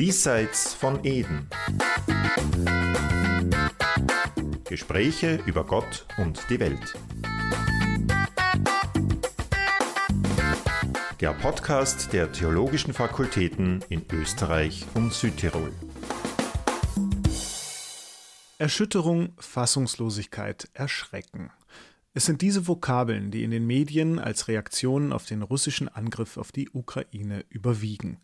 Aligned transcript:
Diesseits 0.00 0.72
von 0.72 1.04
Eden. 1.04 1.46
Gespräche 4.64 5.42
über 5.44 5.66
Gott 5.66 6.06
und 6.16 6.42
die 6.48 6.58
Welt. 6.58 6.96
Der 11.20 11.34
Podcast 11.34 12.14
der 12.14 12.32
Theologischen 12.32 12.94
Fakultäten 12.94 13.84
in 13.90 14.06
Österreich 14.10 14.86
und 14.94 15.12
Südtirol. 15.12 15.70
Erschütterung, 18.56 19.34
Fassungslosigkeit, 19.36 20.70
Erschrecken. 20.72 21.50
Es 22.14 22.24
sind 22.24 22.40
diese 22.40 22.66
Vokabeln, 22.66 23.30
die 23.30 23.44
in 23.44 23.50
den 23.50 23.66
Medien 23.66 24.18
als 24.18 24.48
Reaktion 24.48 25.12
auf 25.12 25.26
den 25.26 25.42
russischen 25.42 25.88
Angriff 25.88 26.38
auf 26.38 26.52
die 26.52 26.70
Ukraine 26.70 27.44
überwiegen. 27.50 28.16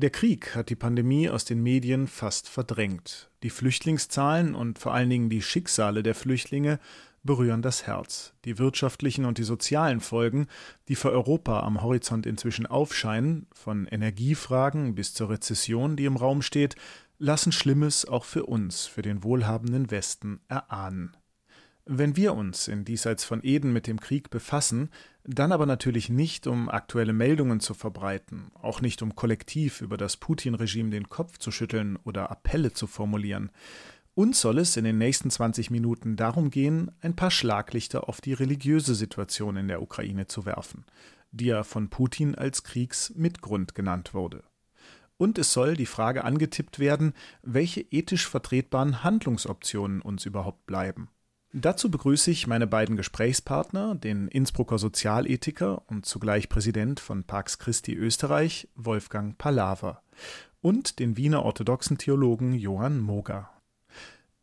Der 0.00 0.10
Krieg 0.10 0.54
hat 0.54 0.70
die 0.70 0.76
Pandemie 0.76 1.28
aus 1.28 1.44
den 1.44 1.60
Medien 1.60 2.06
fast 2.06 2.48
verdrängt. 2.48 3.32
Die 3.42 3.50
Flüchtlingszahlen 3.50 4.54
und 4.54 4.78
vor 4.78 4.94
allen 4.94 5.10
Dingen 5.10 5.28
die 5.28 5.42
Schicksale 5.42 6.04
der 6.04 6.14
Flüchtlinge 6.14 6.78
berühren 7.24 7.62
das 7.62 7.84
Herz. 7.84 8.32
Die 8.44 8.58
wirtschaftlichen 8.60 9.24
und 9.24 9.38
die 9.38 9.42
sozialen 9.42 9.98
Folgen, 9.98 10.46
die 10.86 10.94
für 10.94 11.10
Europa 11.10 11.64
am 11.64 11.82
Horizont 11.82 12.26
inzwischen 12.26 12.64
aufscheinen, 12.64 13.48
von 13.52 13.88
Energiefragen 13.88 14.94
bis 14.94 15.14
zur 15.14 15.30
Rezession, 15.30 15.96
die 15.96 16.04
im 16.04 16.16
Raum 16.16 16.42
steht, 16.42 16.76
lassen 17.18 17.50
Schlimmes 17.50 18.04
auch 18.04 18.24
für 18.24 18.46
uns, 18.46 18.86
für 18.86 19.02
den 19.02 19.24
wohlhabenden 19.24 19.90
Westen, 19.90 20.38
erahnen. 20.46 21.16
Wenn 21.90 22.16
wir 22.16 22.34
uns 22.34 22.68
in 22.68 22.84
Diesseits 22.84 23.24
von 23.24 23.42
Eden 23.42 23.72
mit 23.72 23.86
dem 23.86 23.98
Krieg 23.98 24.28
befassen, 24.28 24.90
dann 25.24 25.52
aber 25.52 25.64
natürlich 25.64 26.10
nicht, 26.10 26.46
um 26.46 26.68
aktuelle 26.68 27.14
Meldungen 27.14 27.60
zu 27.60 27.72
verbreiten, 27.72 28.50
auch 28.52 28.82
nicht 28.82 29.00
um 29.00 29.14
kollektiv 29.14 29.80
über 29.80 29.96
das 29.96 30.18
Putin-Regime 30.18 30.90
den 30.90 31.08
Kopf 31.08 31.38
zu 31.38 31.50
schütteln 31.50 31.96
oder 32.04 32.30
Appelle 32.30 32.74
zu 32.74 32.86
formulieren. 32.86 33.50
Uns 34.12 34.38
soll 34.38 34.58
es 34.58 34.76
in 34.76 34.84
den 34.84 34.98
nächsten 34.98 35.30
20 35.30 35.70
Minuten 35.70 36.16
darum 36.16 36.50
gehen, 36.50 36.90
ein 37.00 37.16
paar 37.16 37.30
Schlaglichter 37.30 38.06
auf 38.06 38.20
die 38.20 38.34
religiöse 38.34 38.94
Situation 38.94 39.56
in 39.56 39.68
der 39.68 39.80
Ukraine 39.80 40.26
zu 40.26 40.44
werfen, 40.44 40.84
die 41.30 41.46
ja 41.46 41.64
von 41.64 41.88
Putin 41.88 42.34
als 42.34 42.64
Kriegsmitgrund 42.64 43.74
genannt 43.74 44.12
wurde. 44.12 44.44
Und 45.16 45.38
es 45.38 45.54
soll 45.54 45.74
die 45.74 45.86
Frage 45.86 46.24
angetippt 46.24 46.80
werden, 46.80 47.14
welche 47.40 47.80
ethisch 47.80 48.28
vertretbaren 48.28 49.02
Handlungsoptionen 49.02 50.02
uns 50.02 50.26
überhaupt 50.26 50.66
bleiben. 50.66 51.08
Dazu 51.54 51.90
begrüße 51.90 52.30
ich 52.30 52.46
meine 52.46 52.66
beiden 52.66 52.96
Gesprächspartner, 52.96 53.94
den 53.94 54.28
Innsbrucker 54.28 54.78
Sozialethiker 54.78 55.82
und 55.86 56.04
zugleich 56.04 56.50
Präsident 56.50 57.00
von 57.00 57.24
Pax 57.24 57.58
Christi 57.58 57.94
Österreich, 57.94 58.68
Wolfgang 58.74 59.38
Palaver, 59.38 60.02
und 60.60 60.98
den 60.98 61.16
Wiener 61.16 61.44
orthodoxen 61.44 61.96
Theologen 61.96 62.52
Johann 62.52 63.00
Moger. 63.00 63.48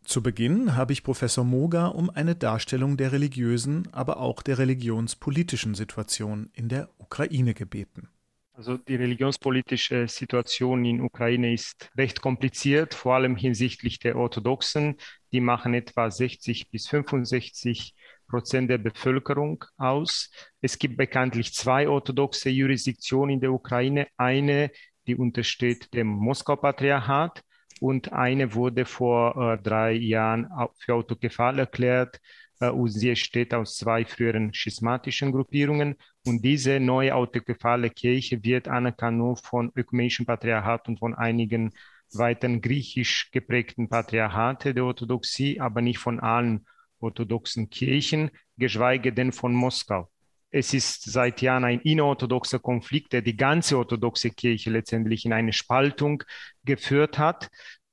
Zu 0.04 0.24
Beginn 0.24 0.76
habe 0.76 0.94
ich 0.94 1.04
Professor 1.04 1.44
Moger 1.44 1.94
um 1.94 2.10
eine 2.10 2.36
Darstellung 2.36 2.98
der 2.98 3.12
religiösen, 3.12 3.88
aber 3.92 4.18
auch 4.18 4.42
der 4.42 4.58
religionspolitischen 4.58 5.76
Situation 5.76 6.50
in 6.54 6.70
der 6.70 6.90
Ukraine 6.98 7.54
gebeten. 7.54 8.10
Also 8.54 8.78
die 8.78 8.96
religionspolitische 8.96 10.08
Situation 10.08 10.86
in 10.86 11.02
Ukraine 11.02 11.54
ist 11.54 11.90
recht 11.98 12.22
kompliziert, 12.22 12.94
vor 12.94 13.16
allem 13.16 13.36
hinsichtlich 13.36 14.00
der 14.00 14.16
Orthodoxen. 14.16 14.96
Die 15.36 15.42
machen 15.42 15.74
etwa 15.74 16.10
60 16.10 16.70
bis 16.70 16.88
65 16.88 17.94
Prozent 18.26 18.70
der 18.70 18.78
Bevölkerung 18.78 19.66
aus. 19.76 20.32
Es 20.62 20.80
gibt 20.80 20.96
bekanntlich 20.96 21.54
zwei 21.54 21.90
orthodoxe 21.90 22.50
Jurisdiktionen 22.50 23.34
in 23.34 23.42
der 23.42 23.52
Ukraine. 23.52 24.08
Eine, 24.16 24.72
die 25.06 25.18
untersteht 25.18 25.94
dem 25.94 26.08
Moskau-Patriarchat 26.08 27.44
und 27.82 28.14
eine 28.14 28.54
wurde 28.54 28.86
vor 28.86 29.36
äh, 29.36 29.62
drei 29.62 29.92
Jahren 29.92 30.48
für 30.78 30.94
autokephal 30.94 31.60
erklärt 31.60 32.22
äh, 32.62 32.70
und 32.70 32.92
sie 32.92 33.14
steht 33.18 33.54
aus 33.54 33.76
zwei 33.76 34.06
früheren 34.06 34.54
schismatischen 34.54 35.34
Gruppierungen. 35.34 35.96
Und 36.26 36.46
diese 36.46 36.80
neue 36.80 37.14
autokephale 37.14 37.90
Kirche 37.90 38.42
wird 38.42 38.70
anerkannt 38.70 39.18
nur 39.18 39.36
von 39.36 39.70
ökumenischen 39.76 40.26
Patriarchat 40.26 40.88
und 40.88 41.00
von 41.00 41.14
einigen 41.14 41.74
weiteren 42.14 42.62
griechisch 42.62 43.30
geprägten 43.32 43.90
Patriarchate 43.90 44.74
der 44.74 44.86
Orthodoxie, 44.86 45.60
aber 45.60 45.82
nicht 45.82 46.00
von 46.00 46.20
allen 46.20 46.66
orthodoxen 47.00 47.70
Kirchen, 47.70 48.32
geschweige 48.58 49.14
denn 49.14 49.32
von 49.32 49.54
Moskau. 49.54 50.10
Es 50.52 50.74
ist 50.74 51.04
seit 51.12 51.42
Jahren 51.42 51.66
ein 51.66 51.82
innerorthodoxer 51.82 52.60
Konflikt, 52.60 53.12
der 53.12 53.22
die 53.22 53.36
ganze 53.36 53.78
orthodoxe 53.78 54.30
Kirche 54.30 54.70
letztendlich 54.70 55.26
in 55.26 55.34
eine 55.34 55.52
Spaltung 55.52 56.24
geführt 56.64 57.18
hat. 57.18 57.50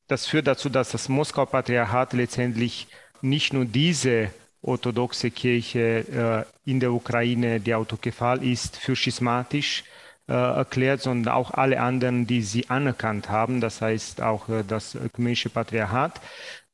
Das 0.06 0.26
führt 0.26 0.46
dazu, 0.46 0.68
dass 0.68 0.92
das 0.92 1.08
Moskau-Patriarchat 1.08 2.12
letztendlich 2.12 2.86
nicht 3.20 3.52
nur 3.52 3.64
diese 3.64 4.30
orthodoxe 4.62 5.30
Kirche 5.30 6.46
äh, 6.66 6.70
in 6.70 6.78
der 6.78 6.92
Ukraine, 6.92 7.58
die 7.58 7.74
autokephal 7.74 8.44
ist, 8.44 8.76
für 8.76 8.94
schismatisch 8.94 9.82
erklärt, 10.34 11.00
sondern 11.00 11.34
auch 11.34 11.52
alle 11.52 11.80
anderen, 11.80 12.26
die 12.26 12.42
sie 12.42 12.70
anerkannt 12.70 13.30
haben, 13.30 13.60
das 13.60 13.80
heißt 13.80 14.22
auch 14.22 14.48
äh, 14.48 14.64
das 14.66 14.94
ökumenische 14.94 15.50
Patriarchat. 15.50 16.20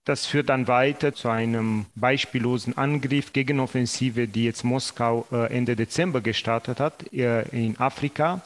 Das 0.05 0.25
führt 0.25 0.49
dann 0.49 0.69
weiter 0.69 1.13
zu 1.13 1.29
einem 1.29 1.85
beispiellosen 1.95 2.79
Angriff, 2.79 3.35
Gegenoffensive, 3.35 4.27
die 4.27 4.45
jetzt 4.45 4.65
Moskau 4.65 5.27
äh, 5.31 5.55
Ende 5.55 5.77
Dezember 5.77 6.23
gestartet 6.23 6.81
hat 6.81 7.13
äh, 7.13 7.43
in 7.49 7.79
Afrika 7.79 8.43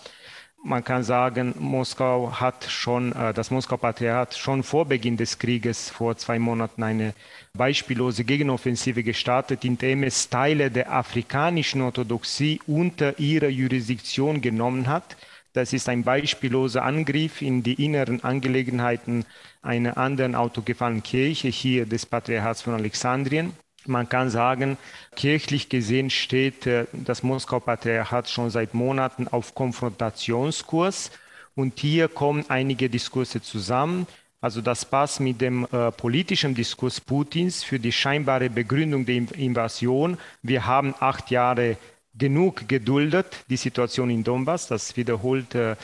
man 0.62 0.84
kann 0.84 1.02
sagen, 1.02 1.54
Moskau 1.58 2.32
hat 2.40 2.64
schon, 2.64 3.12
äh, 3.12 3.34
das 3.34 3.50
Moskau-Patriarchat 3.50 4.36
schon 4.38 4.62
vor 4.62 4.86
Beginn 4.86 5.16
des 5.16 5.38
Krieges 5.38 5.90
vor 5.90 6.16
zwei 6.16 6.38
Monaten 6.38 6.82
eine 6.82 7.14
beispiellose 7.54 8.24
Gegenoffensive 8.24 9.02
gestartet, 9.02 9.64
indem 9.64 10.04
es 10.04 10.28
Teile 10.28 10.70
der 10.70 10.92
afrikanischen 10.92 11.82
Orthodoxie 11.82 12.60
unter 12.66 13.18
ihre 13.18 13.48
Jurisdiktion 13.48 14.40
genommen 14.40 14.86
hat. 14.86 15.16
Das 15.52 15.72
ist 15.72 15.88
ein 15.88 16.02
beispielloser 16.04 16.82
Angriff 16.82 17.42
in 17.42 17.62
die 17.62 17.84
inneren 17.84 18.24
Angelegenheiten 18.24 19.26
einer 19.60 19.98
anderen 19.98 20.34
autogefahrenen 20.34 21.02
Kirche, 21.02 21.48
hier 21.48 21.86
des 21.86 22.06
Patriarchats 22.06 22.62
von 22.62 22.74
Alexandrien. 22.74 23.52
Man 23.86 24.08
kann 24.08 24.30
sagen, 24.30 24.78
kirchlich 25.16 25.68
gesehen 25.68 26.10
steht 26.10 26.66
äh, 26.66 26.86
das 26.92 27.22
Moskau-Patriarchat 27.22 28.28
schon 28.28 28.50
seit 28.50 28.74
Monaten 28.74 29.28
auf 29.28 29.54
Konfrontationskurs. 29.54 31.10
Und 31.54 31.78
hier 31.80 32.08
kommen 32.08 32.44
einige 32.48 32.88
Diskurse 32.88 33.42
zusammen. 33.42 34.06
Also 34.40 34.60
das 34.60 34.84
passt 34.84 35.20
mit 35.20 35.40
dem 35.40 35.66
äh, 35.70 35.92
politischen 35.92 36.54
Diskurs 36.54 37.00
Putins 37.00 37.62
für 37.62 37.78
die 37.78 37.92
scheinbare 37.92 38.50
Begründung 38.50 39.06
der 39.06 39.16
Invasion. 39.36 40.18
Wir 40.42 40.66
haben 40.66 40.94
acht 40.98 41.30
Jahre 41.30 41.76
genug 42.16 42.68
geduldet, 42.68 43.44
die 43.48 43.56
Situation 43.56 44.10
in 44.10 44.22
Donbass, 44.22 44.66
das 44.68 44.96
wiederholt 44.96 45.54
äh, 45.54 45.76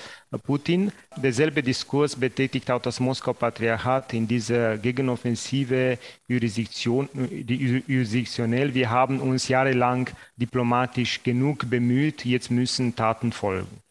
Putin. 0.42 0.92
Derselbe 1.16 1.62
Diskurs 1.62 2.16
betätigt 2.16 2.70
auch 2.70 2.82
das 2.82 3.00
Moskau-Patriarchat 3.00 4.12
in 4.12 4.28
dieser 4.28 4.76
Gegenoffensive 4.76 5.98
Jurisdiktion, 6.28 7.08
die 7.14 7.82
jurisdiktionell. 7.86 8.74
Wir 8.74 8.90
haben 8.90 9.20
uns 9.20 9.48
jahrelang 9.48 10.10
diplomatisch 10.36 11.22
genug 11.22 11.70
bemüht, 11.70 12.24
jetzt 12.26 12.50
müssen 12.50 12.94
Taten 12.94 13.32
folgen. 13.32 13.82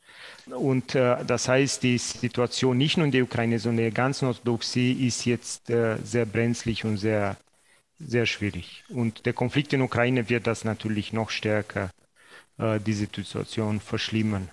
Und 0.45 0.95
äh, 0.95 1.25
das 1.25 1.49
heißt, 1.49 1.83
die 1.83 1.97
Situation 1.97 2.77
nicht 2.77 2.97
nur 2.97 3.07
in 3.07 3.11
der 3.11 3.23
Ukraine, 3.23 3.57
sondern 3.57 3.79
in 3.79 3.91
der 3.91 4.03
ganzen 4.03 4.27
Orthodoxie 4.27 5.07
ist 5.07 5.25
jetzt 5.25 5.69
äh, 5.69 5.97
sehr 6.03 6.25
brenzlig 6.25 6.85
und 6.85 6.97
sehr, 6.97 7.35
sehr 7.99 8.27
schwierig. 8.27 8.83
Und 8.89 9.25
der 9.25 9.33
Konflikt 9.33 9.73
in 9.73 9.79
der 9.79 9.87
Ukraine 9.87 10.29
wird 10.29 10.47
das 10.47 10.63
natürlich 10.63 11.11
noch 11.11 11.31
stärker 11.31 11.89
äh, 12.57 12.79
die 12.79 12.93
Situation 12.93 13.79
verschlimmern. 13.79 14.49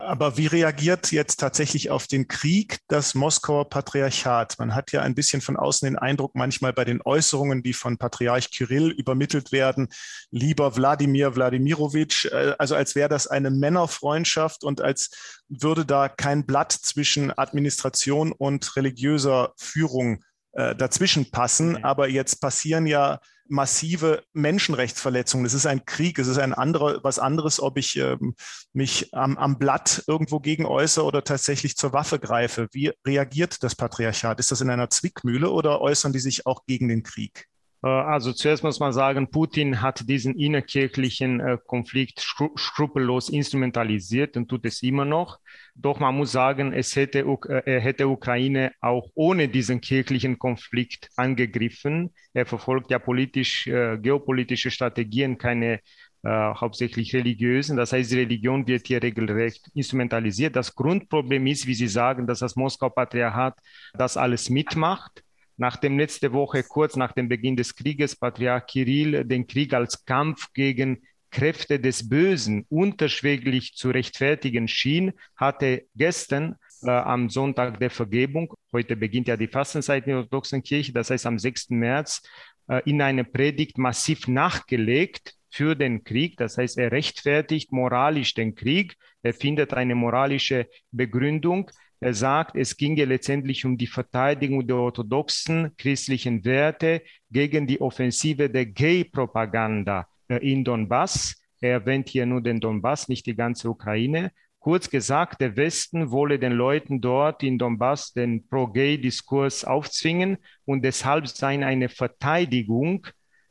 Aber 0.00 0.36
wie 0.36 0.46
reagiert 0.46 1.10
jetzt 1.10 1.40
tatsächlich 1.40 1.90
auf 1.90 2.06
den 2.06 2.28
Krieg 2.28 2.78
das 2.86 3.16
Moskauer 3.16 3.68
Patriarchat? 3.68 4.56
Man 4.60 4.76
hat 4.76 4.92
ja 4.92 5.02
ein 5.02 5.16
bisschen 5.16 5.40
von 5.40 5.56
außen 5.56 5.86
den 5.86 5.98
Eindruck, 5.98 6.36
manchmal 6.36 6.72
bei 6.72 6.84
den 6.84 7.02
Äußerungen, 7.02 7.64
die 7.64 7.72
von 7.72 7.98
Patriarch 7.98 8.52
Kirill 8.52 8.90
übermittelt 8.90 9.50
werden, 9.50 9.88
lieber 10.30 10.76
Wladimir 10.76 11.34
Wladimirovich, 11.34 12.30
äh, 12.30 12.54
also 12.58 12.76
als 12.76 12.94
wäre 12.94 13.08
das 13.08 13.26
eine 13.26 13.50
Männerfreundschaft 13.50 14.62
und 14.62 14.80
als 14.80 15.10
würde 15.48 15.84
da 15.84 16.08
kein 16.08 16.46
Blatt 16.46 16.70
zwischen 16.70 17.36
Administration 17.36 18.30
und 18.30 18.76
religiöser 18.76 19.52
Führung 19.56 20.22
äh, 20.52 20.74
dazwischen 20.74 21.30
passen. 21.30 21.84
Aber 21.84 22.08
jetzt 22.08 22.40
passieren 22.40 22.86
ja 22.86 23.20
massive 23.48 24.22
Menschenrechtsverletzungen. 24.34 25.46
Es 25.46 25.54
ist 25.54 25.66
ein 25.66 25.84
Krieg, 25.84 26.18
es 26.18 26.28
ist 26.28 26.38
ein 26.38 26.54
anderer, 26.54 27.02
was 27.02 27.18
anderes, 27.18 27.60
ob 27.60 27.78
ich 27.78 27.96
ähm, 27.96 28.34
mich 28.72 29.12
am, 29.14 29.38
am 29.38 29.58
Blatt 29.58 30.04
irgendwo 30.06 30.38
gegen 30.40 30.66
äußere 30.66 31.04
oder 31.04 31.24
tatsächlich 31.24 31.76
zur 31.76 31.92
Waffe 31.92 32.18
greife. 32.18 32.68
Wie 32.72 32.92
reagiert 33.06 33.62
das 33.62 33.74
Patriarchat? 33.74 34.38
Ist 34.38 34.50
das 34.50 34.60
in 34.60 34.70
einer 34.70 34.90
Zwickmühle 34.90 35.50
oder 35.50 35.80
äußern 35.80 36.12
die 36.12 36.18
sich 36.18 36.46
auch 36.46 36.64
gegen 36.66 36.88
den 36.88 37.02
Krieg? 37.02 37.46
Äh, 37.82 37.88
also 37.88 38.32
zuerst 38.32 38.62
muss 38.62 38.80
man 38.80 38.92
sagen, 38.92 39.30
Putin 39.30 39.80
hat 39.82 40.08
diesen 40.08 40.34
innerkirchlichen 40.34 41.40
äh, 41.40 41.58
Konflikt 41.66 42.20
skrupellos 42.20 43.28
instrumentalisiert 43.28 44.36
und 44.36 44.48
tut 44.48 44.64
es 44.66 44.82
immer 44.82 45.04
noch. 45.04 45.38
Doch 45.74 46.00
man 46.00 46.16
muss 46.16 46.32
sagen, 46.32 46.72
es 46.72 46.96
hätte, 46.96 47.20
äh, 47.20 47.62
er 47.64 47.80
hätte 47.80 48.08
Ukraine 48.08 48.72
auch 48.80 49.10
ohne 49.14 49.48
diesen 49.48 49.80
kirchlichen 49.80 50.38
Konflikt 50.38 51.08
angegriffen. 51.16 52.12
Er 52.32 52.46
verfolgt 52.46 52.90
ja 52.90 52.98
politisch, 52.98 53.64
geopolitische 53.64 54.70
Strategien, 54.70 55.38
keine 55.38 55.80
äh, 56.24 56.28
hauptsächlich 56.30 57.14
religiösen. 57.14 57.76
Das 57.76 57.92
heißt, 57.92 58.10
die 58.10 58.18
Religion 58.18 58.66
wird 58.66 58.88
hier 58.88 59.00
regelrecht 59.02 59.70
instrumentalisiert. 59.74 60.56
Das 60.56 60.74
Grundproblem 60.74 61.46
ist, 61.46 61.66
wie 61.66 61.74
Sie 61.74 61.86
sagen, 61.86 62.26
dass 62.26 62.40
das 62.40 62.56
Moskau-Patriarchat 62.56 63.54
das 63.94 64.16
alles 64.16 64.50
mitmacht 64.50 65.22
nachdem 65.58 65.98
letzte 65.98 66.32
Woche, 66.32 66.62
kurz 66.62 66.96
nach 66.96 67.12
dem 67.12 67.28
Beginn 67.28 67.56
des 67.56 67.74
Krieges, 67.74 68.16
Patriarch 68.16 68.66
Kirill 68.66 69.24
den 69.24 69.46
Krieg 69.46 69.74
als 69.74 70.04
Kampf 70.04 70.52
gegen 70.54 71.02
Kräfte 71.30 71.78
des 71.78 72.08
Bösen 72.08 72.64
unterschwellig 72.70 73.74
zu 73.74 73.90
rechtfertigen 73.90 74.66
schien, 74.66 75.12
hatte 75.36 75.84
gestern 75.94 76.56
äh, 76.82 76.90
am 76.90 77.28
Sonntag 77.28 77.78
der 77.80 77.90
Vergebung, 77.90 78.54
heute 78.72 78.96
beginnt 78.96 79.28
ja 79.28 79.36
die 79.36 79.48
Fastenzeit 79.48 80.04
in 80.04 80.10
der 80.10 80.18
orthodoxen 80.18 80.62
Kirche, 80.62 80.92
das 80.92 81.10
heißt 81.10 81.26
am 81.26 81.38
6. 81.38 81.70
März, 81.70 82.22
äh, 82.68 82.80
in 82.88 83.02
eine 83.02 83.24
Predigt 83.24 83.78
massiv 83.78 84.28
nachgelegt 84.28 85.34
für 85.50 85.74
den 85.74 86.04
Krieg. 86.04 86.36
Das 86.36 86.58
heißt, 86.58 86.78
er 86.78 86.92
rechtfertigt 86.92 87.72
moralisch 87.72 88.34
den 88.34 88.54
Krieg, 88.54 88.96
er 89.22 89.34
findet 89.34 89.74
eine 89.74 89.94
moralische 89.94 90.68
Begründung. 90.90 91.70
Er 92.00 92.14
sagt, 92.14 92.56
es 92.56 92.76
ginge 92.76 93.04
letztendlich 93.04 93.64
um 93.64 93.76
die 93.76 93.88
Verteidigung 93.88 94.66
der 94.66 94.76
orthodoxen 94.76 95.76
christlichen 95.76 96.44
Werte 96.44 97.02
gegen 97.30 97.66
die 97.66 97.80
Offensive 97.80 98.48
der 98.48 98.66
Gay-Propaganda 98.66 100.06
äh, 100.28 100.36
in 100.36 100.64
Donbass. 100.64 101.42
Er 101.60 101.72
erwähnt 101.72 102.08
hier 102.08 102.24
nur 102.24 102.40
den 102.40 102.60
Donbass, 102.60 103.08
nicht 103.08 103.26
die 103.26 103.34
ganze 103.34 103.68
Ukraine. 103.68 104.30
Kurz 104.60 104.90
gesagt, 104.90 105.40
der 105.40 105.56
Westen 105.56 106.10
wolle 106.10 106.38
den 106.38 106.52
Leuten 106.52 107.00
dort 107.00 107.42
in 107.42 107.58
Donbass 107.58 108.12
den 108.12 108.46
Pro-Gay-Diskurs 108.48 109.64
aufzwingen 109.64 110.38
und 110.64 110.84
deshalb 110.84 111.26
sei 111.26 111.64
eine 111.64 111.88
Verteidigung 111.88 113.06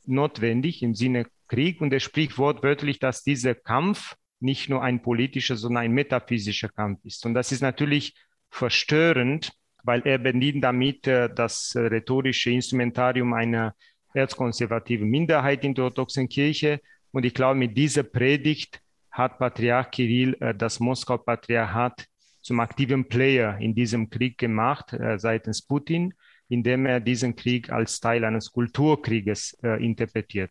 notwendig 0.06 0.82
im 0.82 0.94
Sinne 0.94 1.26
Krieg. 1.48 1.80
Und 1.80 1.92
er 1.92 2.00
spricht 2.00 2.38
wortwörtlich, 2.38 2.98
dass 2.98 3.22
dieser 3.22 3.54
Kampf 3.54 4.16
nicht 4.40 4.68
nur 4.68 4.82
ein 4.82 5.02
politischer, 5.02 5.56
sondern 5.56 5.84
ein 5.84 5.92
metaphysischer 5.92 6.68
Kampf 6.68 7.04
ist. 7.04 7.26
Und 7.26 7.34
das 7.34 7.52
ist 7.52 7.60
natürlich 7.60 8.14
verstörend, 8.50 9.52
weil 9.84 10.02
er 10.04 10.18
bedient 10.18 10.64
damit 10.64 11.06
äh, 11.06 11.32
das 11.32 11.74
rhetorische 11.76 12.50
Instrumentarium 12.50 13.32
einer 13.32 13.74
erzkonservativen 14.14 15.08
Minderheit 15.08 15.64
in 15.64 15.74
der 15.74 15.84
orthodoxen 15.84 16.28
Kirche. 16.28 16.80
Und 17.12 17.24
ich 17.24 17.34
glaube, 17.34 17.58
mit 17.58 17.76
dieser 17.76 18.02
Predigt 18.02 18.80
hat 19.10 19.38
Patriarch 19.38 19.90
Kirill 19.90 20.36
äh, 20.40 20.54
das 20.54 20.80
Moskau-Patriarchat 20.80 22.06
zum 22.40 22.60
aktiven 22.60 23.08
Player 23.08 23.58
in 23.58 23.74
diesem 23.74 24.10
Krieg 24.10 24.38
gemacht 24.38 24.92
äh, 24.92 25.18
seitens 25.18 25.62
Putin, 25.62 26.14
indem 26.48 26.86
er 26.86 27.00
diesen 27.00 27.36
Krieg 27.36 27.70
als 27.70 28.00
Teil 28.00 28.24
eines 28.24 28.50
Kulturkrieges 28.50 29.58
interpretiert. 29.62 30.50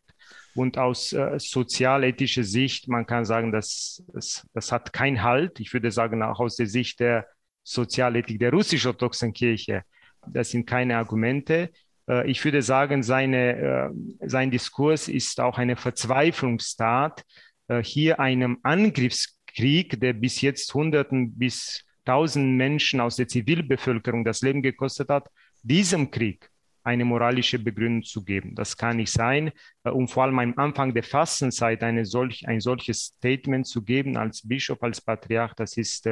Und 0.58 0.80
aus 0.80 1.14
äh, 1.14 1.40
sozialethischer 1.40 2.44
Sicht, 2.44 2.88
man 2.88 3.06
kann 3.06 3.26
sagen, 3.26 3.52
dass 3.52 4.04
das, 4.12 4.48
das 4.54 4.72
hat 4.72 4.92
keinen 4.92 5.22
Halt. 5.22 5.60
Ich 5.60 5.72
würde 5.72 5.92
sagen, 5.92 6.24
auch 6.24 6.40
aus 6.40 6.56
der 6.56 6.66
Sicht 6.66 7.00
der 7.00 7.28
Sozialethik 7.68 8.40
der 8.40 8.52
russisch-orthodoxen 8.52 9.34
Kirche. 9.34 9.84
Das 10.25 10.52
sind 10.52 10.66
keine 10.66 10.98
Argumente. 10.98 11.69
Äh, 12.10 12.30
ich 12.30 12.44
würde 12.44 12.62
sagen, 12.62 13.04
seine, 13.04 13.58
äh, 13.58 14.28
sein 14.28 14.52
Diskurs 14.52 15.08
ist 15.10 15.40
auch 15.42 15.58
eine 15.58 15.75
Verzweiflungstat, 15.75 17.24
äh, 17.68 17.84
hier 17.84 18.19
einem 18.19 18.60
Angriffskrieg, 18.64 20.00
der 20.00 20.14
bis 20.14 20.42
jetzt 20.42 20.74
Hunderten 20.74 21.38
bis 21.38 21.84
Tausenden 22.06 22.56
Menschen 22.56 23.02
aus 23.02 23.18
der 23.18 23.28
Zivilbevölkerung 23.28 24.24
das 24.24 24.42
Leben 24.42 24.62
gekostet 24.62 25.10
hat, 25.10 25.28
diesem 25.62 26.10
Krieg 26.10 26.50
eine 26.88 27.06
moralische 27.06 27.60
Begründung 27.60 28.04
zu 28.04 28.24
geben. 28.24 28.56
Das 28.56 28.78
kann 28.78 28.98
nicht 28.98 29.12
sein. 29.12 29.51
Und 29.84 30.07
vor 30.07 30.24
allem 30.24 30.39
am 30.39 30.54
Anfang 30.57 30.94
der 30.94 31.04
Fastenzeit 31.04 31.84
eine 31.84 32.06
solch, 32.06 32.48
ein 32.48 32.62
solches 32.62 33.13
Statement 33.18 33.68
zu 33.68 33.84
geben 33.84 34.16
als 34.16 34.48
Bischof, 34.48 34.81
als 34.81 35.01
Patriarch, 35.01 35.54
das 35.54 35.75
ist 35.75 36.10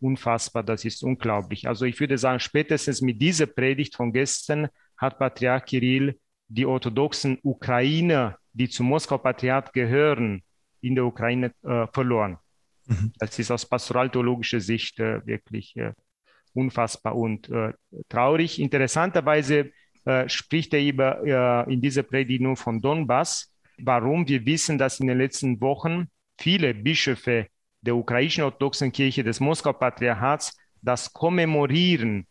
unfassbar, 0.00 0.62
das 0.62 0.84
ist 0.84 1.02
unglaublich. 1.02 1.66
Also 1.66 1.86
ich 1.86 1.98
würde 1.98 2.18
sagen, 2.18 2.40
spätestens 2.40 3.00
mit 3.00 3.22
dieser 3.22 3.46
Predigt 3.46 3.96
von 3.96 4.12
gestern 4.12 4.68
hat 4.98 5.18
Patriarch 5.18 5.64
Kirill 5.64 6.18
die 6.48 6.66
orthodoxen 6.66 7.38
Ukrainer, 7.42 8.36
die 8.52 8.68
zum 8.68 8.86
Moskau-Patriarchat 8.88 9.72
gehören, 9.72 10.42
in 10.82 10.94
der 10.94 11.06
Ukraine 11.06 11.52
äh, 11.62 11.86
verloren. 11.92 12.36
Mhm. 12.86 13.12
Das 13.18 13.38
ist 13.38 13.50
aus 13.50 13.64
pastoraltheologischer 13.64 14.60
Sicht 14.60 14.98
äh, 15.00 15.24
wirklich 15.24 15.74
äh, 15.76 15.92
unfassbar 16.52 17.16
und 17.16 17.48
äh, 17.48 17.72
traurig. 18.08 18.60
Interessanterweise 18.60 19.70
äh, 20.04 20.28
spricht 20.28 20.74
er 20.74 20.82
über, 20.82 21.66
äh, 21.66 21.72
in 21.72 21.80
dieser 21.80 22.02
Predigt 22.02 22.42
nur 22.42 22.56
von 22.56 22.80
Donbass. 22.80 23.52
Warum? 23.78 24.26
Wir 24.28 24.44
wissen, 24.44 24.78
dass 24.78 25.00
in 25.00 25.06
den 25.06 25.18
letzten 25.18 25.60
Wochen 25.60 26.08
viele 26.38 26.74
Bischöfe 26.74 27.46
der 27.80 27.96
ukrainischen 27.96 28.44
orthodoxen 28.44 28.92
Kirche 28.92 29.24
des 29.24 29.40
Moskau-Patriarchats 29.40 30.56
das 30.80 31.12
Kommemorieren 31.12 32.26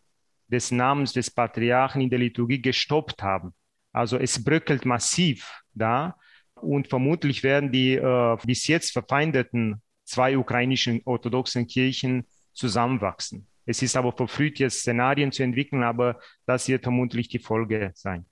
des 0.47 0.71
Namens 0.71 1.13
des 1.13 1.31
Patriarchen 1.31 2.01
in 2.01 2.09
der 2.09 2.19
Liturgie 2.19 2.61
gestoppt 2.61 3.23
haben. 3.23 3.53
Also 3.93 4.17
es 4.17 4.43
bröckelt 4.43 4.85
massiv 4.85 5.61
da 5.73 6.15
und 6.55 6.87
vermutlich 6.87 7.43
werden 7.43 7.71
die 7.71 7.95
äh, 7.95 8.37
bis 8.45 8.67
jetzt 8.67 8.91
verfeindeten 8.91 9.81
zwei 10.03 10.37
ukrainischen 10.37 11.01
orthodoxen 11.05 11.67
Kirchen 11.67 12.27
zusammenwachsen. 12.53 13.47
Es 13.65 13.81
ist 13.81 13.95
aber 13.95 14.11
verfrüht, 14.11 14.59
jetzt 14.59 14.79
Szenarien 14.79 15.31
zu 15.31 15.43
entwickeln, 15.43 15.83
aber 15.83 16.19
das 16.45 16.67
wird 16.67 16.83
vermutlich 16.83 17.29
die 17.29 17.39
Folge 17.39 17.91
sein. 17.93 18.25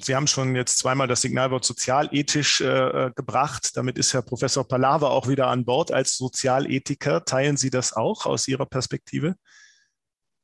Sie 0.00 0.14
haben 0.14 0.28
schon 0.28 0.54
jetzt 0.54 0.78
zweimal 0.78 1.08
das 1.08 1.22
Signalwort 1.22 1.64
sozialethisch 1.64 2.60
äh, 2.60 3.10
gebracht. 3.16 3.72
Damit 3.74 3.98
ist 3.98 4.14
Herr 4.14 4.22
Professor 4.22 4.66
Palava 4.66 5.08
auch 5.08 5.26
wieder 5.26 5.48
an 5.48 5.64
Bord 5.64 5.90
als 5.90 6.16
Sozialethiker. 6.16 7.24
Teilen 7.24 7.56
Sie 7.56 7.70
das 7.70 7.92
auch 7.92 8.24
aus 8.24 8.46
Ihrer 8.46 8.66
Perspektive? 8.66 9.34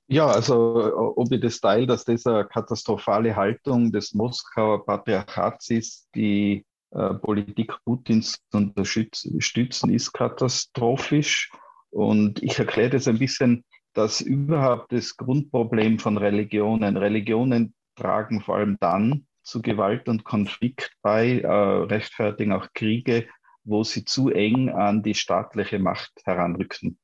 Ja, 0.08 0.26
also 0.26 1.14
ob 1.16 1.30
ich 1.30 1.40
das 1.40 1.60
teile, 1.60 1.86
dass 1.86 2.04
das 2.04 2.26
eine 2.26 2.46
katastrophale 2.46 3.36
Haltung 3.36 3.92
des 3.92 4.14
Moskauer 4.14 4.84
Patriarchats 4.84 5.70
ist, 5.70 6.08
die 6.14 6.64
äh, 6.90 7.14
Politik 7.14 7.74
Putins 7.84 8.38
zu 8.50 8.56
unterstützen, 8.56 9.92
ist 9.92 10.12
katastrophisch. 10.12 11.52
Und 11.90 12.42
ich 12.42 12.58
erkläre 12.58 12.90
das 12.90 13.06
ein 13.06 13.18
bisschen, 13.18 13.64
dass 13.98 14.20
überhaupt 14.20 14.92
das 14.92 15.16
Grundproblem 15.16 15.98
von 15.98 16.18
Religionen, 16.18 16.96
Religionen 16.96 17.74
tragen 17.96 18.40
vor 18.40 18.54
allem 18.54 18.76
dann 18.78 19.26
zu 19.42 19.60
Gewalt 19.60 20.08
und 20.08 20.22
Konflikt 20.22 20.92
bei, 21.02 21.40
äh, 21.40 21.48
rechtfertigen 21.48 22.52
auch 22.52 22.68
Kriege, 22.74 23.26
wo 23.64 23.82
sie 23.82 24.04
zu 24.04 24.30
eng 24.30 24.68
an 24.68 25.02
die 25.02 25.14
staatliche 25.14 25.80
Macht 25.80 26.12
heranrücken. 26.24 26.96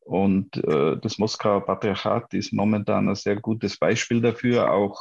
Und 0.00 0.62
äh, 0.62 0.98
das 1.00 1.16
Moskauer 1.16 1.64
Patriarchat 1.64 2.34
ist 2.34 2.52
momentan 2.52 3.08
ein 3.08 3.14
sehr 3.14 3.36
gutes 3.36 3.78
Beispiel 3.78 4.20
dafür, 4.20 4.70
auch 4.70 5.00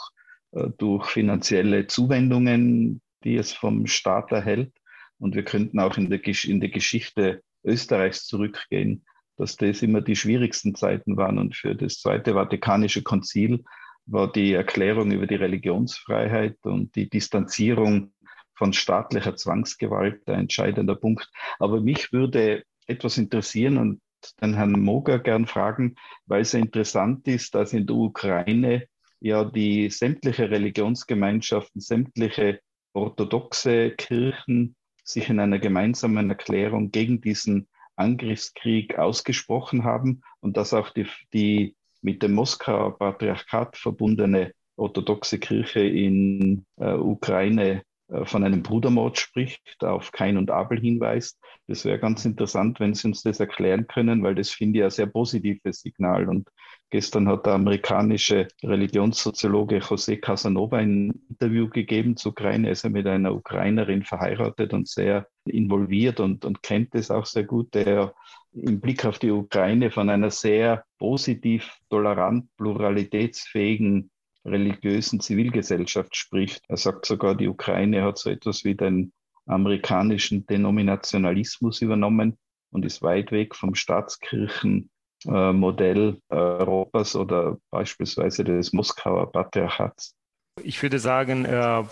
äh, 0.53 0.69
durch 0.77 1.07
finanzielle 1.07 1.87
Zuwendungen, 1.87 3.01
die 3.25 3.35
es 3.35 3.51
vom 3.51 3.85
Staat 3.85 4.31
erhält. 4.31 4.71
Und 5.19 5.35
wir 5.35 5.43
könnten 5.43 5.81
auch 5.81 5.97
in 5.97 6.09
der, 6.09 6.21
in 6.45 6.61
der 6.61 6.69
Geschichte 6.69 7.41
Österreichs 7.65 8.27
zurückgehen, 8.27 9.03
dass 9.37 9.55
das 9.57 9.81
immer 9.81 10.01
die 10.01 10.15
schwierigsten 10.15 10.75
Zeiten 10.75 11.17
waren. 11.17 11.37
Und 11.37 11.55
für 11.55 11.75
das 11.75 11.99
Zweite 11.99 12.33
Vatikanische 12.33 13.03
Konzil 13.03 13.63
war 14.05 14.31
die 14.31 14.53
Erklärung 14.53 15.11
über 15.11 15.27
die 15.27 15.35
Religionsfreiheit 15.35 16.57
und 16.63 16.95
die 16.95 17.09
Distanzierung 17.09 18.13
von 18.55 18.73
staatlicher 18.73 19.35
Zwangsgewalt 19.35 20.27
ein 20.27 20.41
entscheidender 20.41 20.95
Punkt. 20.95 21.29
Aber 21.59 21.81
mich 21.81 22.11
würde 22.11 22.63
etwas 22.87 23.17
interessieren 23.17 23.77
und 23.77 24.01
den 24.41 24.53
Herrn 24.53 24.71
Moger 24.71 25.19
gern 25.19 25.47
fragen, 25.47 25.95
weil 26.25 26.41
es 26.41 26.53
interessant 26.53 27.27
ist, 27.27 27.55
dass 27.55 27.73
in 27.73 27.87
der 27.87 27.95
Ukraine 27.95 28.87
ja 29.19 29.43
die 29.43 29.89
sämtliche 29.89 30.49
Religionsgemeinschaften, 30.49 31.81
sämtliche 31.81 32.59
orthodoxe 32.93 33.91
Kirchen 33.91 34.75
sich 35.03 35.29
in 35.29 35.39
einer 35.39 35.59
gemeinsamen 35.59 36.29
Erklärung 36.29 36.91
gegen 36.91 37.19
diesen 37.21 37.67
Angriffskrieg 37.95 38.97
ausgesprochen 38.97 39.83
haben 39.83 40.21
und 40.39 40.57
dass 40.57 40.73
auch 40.73 40.89
die, 40.89 41.07
die 41.33 41.75
mit 42.01 42.21
dem 42.23 42.33
Moskauer 42.33 42.97
Patriarchat 42.97 43.77
verbundene 43.77 44.53
orthodoxe 44.75 45.39
Kirche 45.39 45.81
in 45.81 46.65
äh, 46.77 46.93
Ukraine 46.93 47.83
von 48.25 48.43
einem 48.43 48.63
Brudermord 48.63 49.17
spricht, 49.17 49.83
auf 49.83 50.11
Kain 50.11 50.37
und 50.37 50.51
Abel 50.51 50.79
hinweist. 50.79 51.39
Das 51.67 51.85
wäre 51.85 51.99
ganz 51.99 52.25
interessant, 52.25 52.79
wenn 52.79 52.93
Sie 52.93 53.07
uns 53.07 53.23
das 53.23 53.39
erklären 53.39 53.87
können, 53.87 54.23
weil 54.23 54.35
das 54.35 54.49
finde 54.49 54.79
ich 54.79 54.85
ein 54.85 54.91
sehr 54.91 55.07
positives 55.07 55.81
Signal. 55.81 56.29
Und 56.29 56.49
gestern 56.89 57.27
hat 57.27 57.45
der 57.45 57.53
amerikanische 57.53 58.47
Religionssoziologe 58.63 59.79
José 59.79 60.19
Casanova 60.19 60.77
ein 60.77 61.21
Interview 61.29 61.69
gegeben 61.69 62.17
zu 62.17 62.29
Ukraine. 62.29 62.67
Er 62.67 62.73
ist 62.73 62.83
ja 62.83 62.89
mit 62.89 63.07
einer 63.07 63.33
Ukrainerin 63.33 64.03
verheiratet 64.03 64.73
und 64.73 64.87
sehr 64.87 65.27
involviert 65.45 66.19
und, 66.19 66.45
und 66.45 66.61
kennt 66.61 66.93
das 66.95 67.09
auch 67.11 67.25
sehr 67.25 67.43
gut, 67.43 67.73
der 67.73 68.13
im 68.53 68.79
Blick 68.79 69.05
auf 69.05 69.19
die 69.19 69.31
Ukraine 69.31 69.89
von 69.89 70.09
einer 70.09 70.29
sehr 70.29 70.85
positiv, 70.99 71.71
tolerant, 71.89 72.47
pluralitätsfähigen 72.57 74.11
religiösen 74.45 75.19
Zivilgesellschaft 75.19 76.15
spricht. 76.15 76.63
Er 76.67 76.77
sagt 76.77 77.05
sogar, 77.05 77.35
die 77.35 77.47
Ukraine 77.47 78.03
hat 78.03 78.17
so 78.17 78.29
etwas 78.29 78.63
wie 78.63 78.75
den 78.75 79.13
amerikanischen 79.45 80.45
Denominationalismus 80.45 81.81
übernommen 81.81 82.37
und 82.71 82.85
ist 82.85 83.01
weit 83.01 83.31
weg 83.31 83.55
vom 83.55 83.75
Staatskirchenmodell 83.75 86.19
Europas 86.29 87.15
oder 87.15 87.57
beispielsweise 87.69 88.43
des 88.43 88.73
Moskauer 88.73 89.31
Patriarchats. 89.31 90.15
Ich 90.61 90.83
würde 90.83 90.99
sagen, 90.99 91.45
äh, 91.45 91.83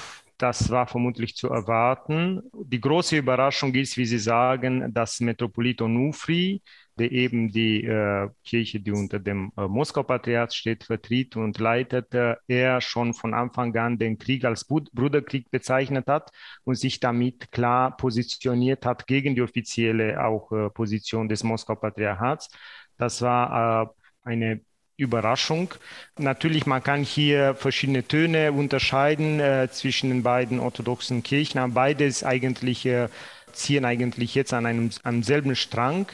das 0.42 0.72
war 0.72 0.88
vermutlich 0.88 1.36
zu 1.36 1.50
erwarten. 1.50 2.42
Die 2.54 2.82
große 2.82 3.18
Überraschung 3.18 3.76
ist, 3.76 3.96
wie 3.98 4.06
Sie 4.06 4.18
sagen, 4.18 4.92
dass 4.92 5.20
Metropolit 5.20 5.82
Onufri, 5.82 6.64
der 6.98 7.12
eben 7.12 7.50
die 7.50 7.84
äh, 7.86 8.28
Kirche, 8.44 8.80
die 8.80 8.92
unter 8.92 9.20
dem 9.20 9.52
äh, 9.56 9.68
Moskau-Patriarch 9.68 10.52
steht, 10.54 10.84
vertritt 10.84 11.36
und 11.36 11.60
leitet, 11.60 12.14
äh, 12.16 12.36
er 12.48 12.82
schon 12.82 13.14
von 13.14 13.36
Anfang 13.36 13.76
an 13.78 14.00
den 14.00 14.18
Krieg 14.18 14.44
als 14.44 14.66
Bruderkrieg 14.66 15.52
bezeichnet 15.52 16.08
hat 16.08 16.32
und 16.64 16.76
sich 16.76 17.00
damit 17.00 17.52
klar 17.52 17.96
positioniert 17.96 18.86
hat 18.86 19.06
gegen 19.06 19.36
die 19.36 19.44
offizielle 19.44 20.24
auch 20.26 20.52
äh, 20.52 20.70
Position 20.72 21.30
des 21.30 21.44
Moskau-Patriarchats. 21.44 22.50
Das 22.98 23.22
war 23.22 23.84
äh, 23.84 24.30
eine 24.30 24.62
Überraschung. 25.02 25.74
Natürlich, 26.18 26.66
man 26.66 26.84
kann 26.84 27.04
hier 27.04 27.56
verschiedene 27.56 28.08
Töne 28.08 28.52
unterscheiden 28.52 29.40
äh, 29.40 29.68
zwischen 29.72 30.10
den 30.10 30.24
beiden 30.24 30.60
orthodoxen 30.60 31.24
Kirchen, 31.24 31.60
aber 31.60 31.74
beides 31.74 32.24
eigentlich 32.24 32.86
äh, 32.86 33.10
ziehen 33.52 33.84
eigentlich 33.84 34.36
jetzt 34.36 34.54
an 34.54 34.66
einem 34.66 34.92
am 35.04 35.24
selben 35.24 35.56
Strang. 35.56 36.08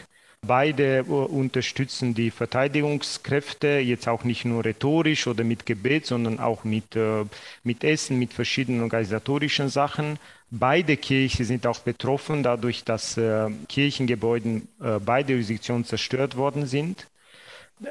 Beide 0.46 1.00
äh, 1.00 1.02
unterstützen 1.02 2.14
die 2.14 2.32
Verteidigungskräfte, 2.32 3.80
jetzt 3.80 4.08
auch 4.08 4.24
nicht 4.24 4.46
nur 4.46 4.64
rhetorisch 4.64 5.28
oder 5.28 5.44
mit 5.44 5.66
Gebet, 5.66 6.06
sondern 6.06 6.40
auch 6.40 6.64
mit, 6.64 6.96
äh, 6.96 7.26
mit 7.64 7.84
Essen, 7.84 8.20
mit 8.20 8.34
verschiedenen 8.34 8.82
organisatorischen 8.84 9.70
Sachen. 9.70 10.20
Beide 10.50 10.96
Kirchen 10.96 11.46
sind 11.46 11.68
auch 11.68 11.80
betroffen, 11.80 12.44
dadurch, 12.44 12.86
dass 12.86 13.18
äh, 13.18 13.50
Kirchengebäude 13.68 14.62
beide 15.04 15.34
Jurisdiktionen 15.34 15.84
zerstört 15.84 16.38
worden 16.38 16.66
sind. 16.66 17.08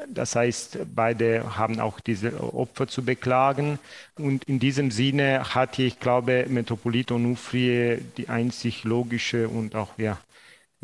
Das 0.09 0.35
heißt, 0.35 0.79
beide 0.93 1.57
haben 1.57 1.79
auch 1.79 1.99
diese 1.99 2.43
Opfer 2.53 2.87
zu 2.87 3.05
beklagen. 3.05 3.79
Und 4.17 4.43
in 4.43 4.59
diesem 4.59 4.91
Sinne 4.91 5.55
hat 5.55 5.77
hier, 5.77 5.87
ich 5.87 5.99
glaube, 5.99 6.45
Metropolit 6.49 7.11
Onufrie 7.11 7.99
die 8.17 8.27
einzig 8.27 8.83
logische 8.83 9.47
und 9.47 9.75
auch 9.75 9.97
ja, 9.97 10.19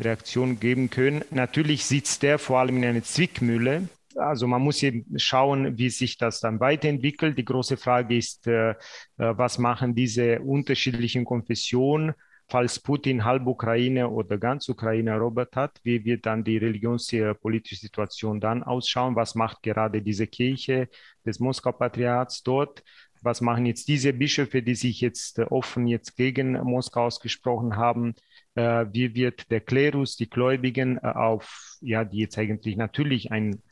Reaktion 0.00 0.58
geben 0.58 0.88
können. 0.88 1.22
Natürlich 1.30 1.84
sitzt 1.84 2.22
der 2.22 2.38
vor 2.38 2.60
allem 2.60 2.78
in 2.78 2.84
einer 2.84 3.02
Zwickmühle. 3.02 3.88
Also 4.16 4.46
man 4.46 4.62
muss 4.62 4.82
eben 4.82 5.04
schauen, 5.18 5.76
wie 5.76 5.90
sich 5.90 6.16
das 6.16 6.40
dann 6.40 6.60
weiterentwickelt. 6.60 7.36
Die 7.36 7.44
große 7.44 7.76
Frage 7.76 8.16
ist, 8.16 8.46
äh, 8.46 8.70
äh 8.70 8.74
was 9.16 9.58
machen 9.58 9.94
diese 9.94 10.40
unterschiedlichen 10.40 11.24
Konfessionen 11.24 12.14
falls 12.48 12.78
Putin 12.78 13.24
halb 13.24 13.46
Ukraine 13.46 14.08
oder 14.08 14.38
ganz 14.38 14.68
Ukraine 14.68 15.10
erobert 15.10 15.56
hat, 15.56 15.80
wie 15.82 16.04
wird 16.04 16.26
dann 16.26 16.44
die 16.44 16.58
religionspolitische 16.58 17.80
Situation 17.80 18.40
dann 18.40 18.62
ausschauen? 18.62 19.16
Was 19.16 19.34
macht 19.34 19.62
gerade 19.62 20.02
diese 20.02 20.26
Kirche 20.26 20.88
des 21.24 21.40
Moskau-Patriarchs 21.40 22.42
dort? 22.42 22.82
Was 23.22 23.40
machen 23.40 23.64
jetzt 23.64 23.88
diese 23.88 24.12
Bischöfe, 24.12 24.62
die 24.62 24.74
sich 24.74 25.00
jetzt 25.00 25.38
offen 25.38 25.86
jetzt 25.86 26.16
gegen 26.16 26.52
Moskau 26.52 27.06
ausgesprochen 27.06 27.76
haben? 27.76 28.14
Äh, 28.54 28.86
wie 28.92 29.14
wird 29.14 29.50
der 29.50 29.60
Klerus, 29.60 30.16
die 30.16 30.28
Gläubigen 30.28 30.98
äh, 30.98 31.06
auf, 31.06 31.78
ja, 31.80 32.04
die 32.04 32.18
jetzt 32.18 32.36
eigentlich 32.36 32.76
natürlich 32.76 33.32
ein 33.32 33.62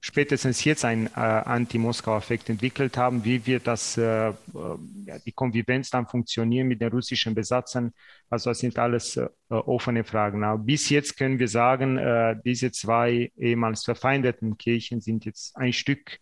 spätestens 0.00 0.64
jetzt 0.64 0.84
einen 0.84 1.06
äh, 1.08 1.10
Anti-Moskau-Effekt 1.20 2.48
entwickelt 2.48 2.96
haben. 2.96 3.24
Wie 3.24 3.44
wird 3.46 3.66
das, 3.66 3.96
äh, 3.98 4.32
ja, 4.32 5.18
die 5.24 5.32
Konvivenz 5.32 5.90
dann 5.90 6.06
funktionieren 6.06 6.68
mit 6.68 6.80
den 6.80 6.90
russischen 6.90 7.34
Besatzern? 7.34 7.92
Also 8.30 8.50
das 8.50 8.60
sind 8.60 8.78
alles 8.78 9.16
äh, 9.16 9.28
offene 9.48 10.04
Fragen. 10.04 10.42
Aber 10.42 10.62
bis 10.62 10.88
jetzt 10.88 11.16
können 11.16 11.38
wir 11.38 11.48
sagen, 11.48 11.98
äh, 11.98 12.36
diese 12.44 12.72
zwei 12.72 13.30
ehemals 13.36 13.84
verfeindeten 13.84 14.56
Kirchen 14.56 15.00
sind 15.00 15.24
jetzt 15.26 15.56
ein 15.56 15.72
Stück 15.72 16.18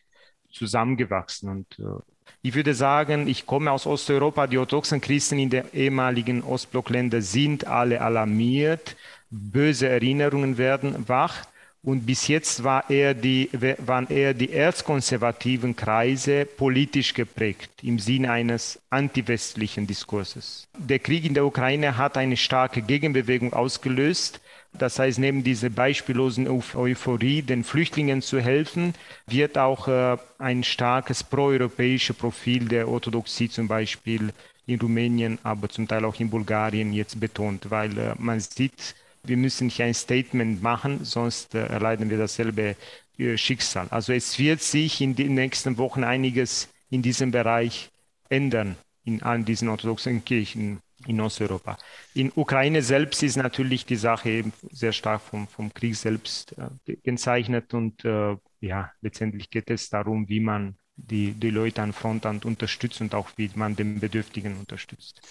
zusammengewachsen. 0.50 1.48
Und 1.48 1.78
äh, 1.78 2.00
ich 2.42 2.54
würde 2.54 2.74
sagen, 2.74 3.28
ich 3.28 3.46
komme 3.46 3.70
aus 3.70 3.86
Osteuropa. 3.86 4.46
Die 4.46 4.58
orthodoxen 4.58 5.00
Christen 5.00 5.38
in 5.38 5.50
den 5.50 5.64
ehemaligen 5.72 6.42
Ostblockländern 6.42 7.22
sind 7.22 7.66
alle 7.66 8.00
alarmiert. 8.00 8.96
Böse 9.30 9.88
Erinnerungen 9.88 10.58
werden 10.58 11.08
wach. 11.08 11.44
Und 11.82 12.06
bis 12.06 12.26
jetzt 12.26 12.64
war 12.64 12.90
eher 12.90 13.14
die, 13.14 13.48
waren 13.78 14.08
eher 14.08 14.34
die 14.34 14.52
erzkonservativen 14.52 15.76
Kreise 15.76 16.44
politisch 16.44 17.14
geprägt 17.14 17.70
im 17.82 17.98
Sinne 18.00 18.32
eines 18.32 18.80
antiwestlichen 18.90 19.86
Diskurses. 19.86 20.66
Der 20.76 20.98
Krieg 20.98 21.24
in 21.24 21.34
der 21.34 21.46
Ukraine 21.46 21.96
hat 21.96 22.16
eine 22.16 22.36
starke 22.36 22.82
Gegenbewegung 22.82 23.52
ausgelöst. 23.52 24.40
Das 24.72 24.98
heißt, 24.98 25.18
neben 25.18 25.44
dieser 25.44 25.70
beispiellosen 25.70 26.46
Euphorie, 26.46 27.42
den 27.42 27.64
Flüchtlingen 27.64 28.22
zu 28.22 28.40
helfen, 28.40 28.94
wird 29.26 29.56
auch 29.56 29.88
äh, 29.88 30.16
ein 30.38 30.64
starkes 30.64 31.24
proeuropäisches 31.24 32.16
Profil 32.16 32.68
der 32.68 32.88
Orthodoxie 32.88 33.48
zum 33.48 33.66
Beispiel 33.66 34.32
in 34.66 34.80
Rumänien, 34.80 35.38
aber 35.42 35.68
zum 35.70 35.88
Teil 35.88 36.04
auch 36.04 36.20
in 36.20 36.28
Bulgarien 36.28 36.92
jetzt 36.92 37.18
betont, 37.18 37.70
weil 37.70 37.96
äh, 37.96 38.14
man 38.18 38.40
sieht, 38.40 38.94
wir 39.28 39.36
müssen 39.36 39.68
hier 39.68 39.84
ein 39.84 39.94
Statement 39.94 40.62
machen, 40.62 41.04
sonst 41.04 41.54
äh, 41.54 41.66
erleiden 41.66 42.10
wir 42.10 42.18
dasselbe 42.18 42.76
äh, 43.18 43.36
Schicksal. 43.36 43.88
Also 43.90 44.12
es 44.12 44.38
wird 44.38 44.62
sich 44.62 45.00
in 45.00 45.14
den 45.14 45.34
nächsten 45.34 45.78
Wochen 45.78 46.04
einiges 46.04 46.68
in 46.90 47.02
diesem 47.02 47.30
Bereich 47.30 47.90
ändern, 48.28 48.76
in 49.04 49.22
allen 49.22 49.44
diesen 49.44 49.68
orthodoxen 49.68 50.24
Kirchen 50.24 50.80
in 51.06 51.20
Osteuropa. 51.20 51.78
In 52.14 52.32
Ukraine 52.34 52.82
selbst 52.82 53.22
ist 53.22 53.36
natürlich 53.36 53.86
die 53.86 53.96
Sache 53.96 54.30
eben 54.30 54.52
sehr 54.70 54.92
stark 54.92 55.22
vom, 55.22 55.46
vom 55.46 55.72
Krieg 55.72 55.94
selbst 55.94 56.56
äh, 56.58 56.68
gekennzeichnet 56.84 57.72
und 57.74 58.04
äh, 58.04 58.36
ja, 58.60 58.92
letztendlich 59.00 59.50
geht 59.50 59.70
es 59.70 59.88
darum, 59.90 60.28
wie 60.28 60.40
man 60.40 60.76
die, 60.96 61.32
die 61.32 61.50
Leute 61.50 61.82
an 61.82 61.92
Frontland 61.92 62.44
unterstützt 62.44 63.00
und 63.00 63.14
auch 63.14 63.30
wie 63.36 63.50
man 63.54 63.76
den 63.76 64.00
Bedürftigen 64.00 64.56
unterstützt 64.58 65.22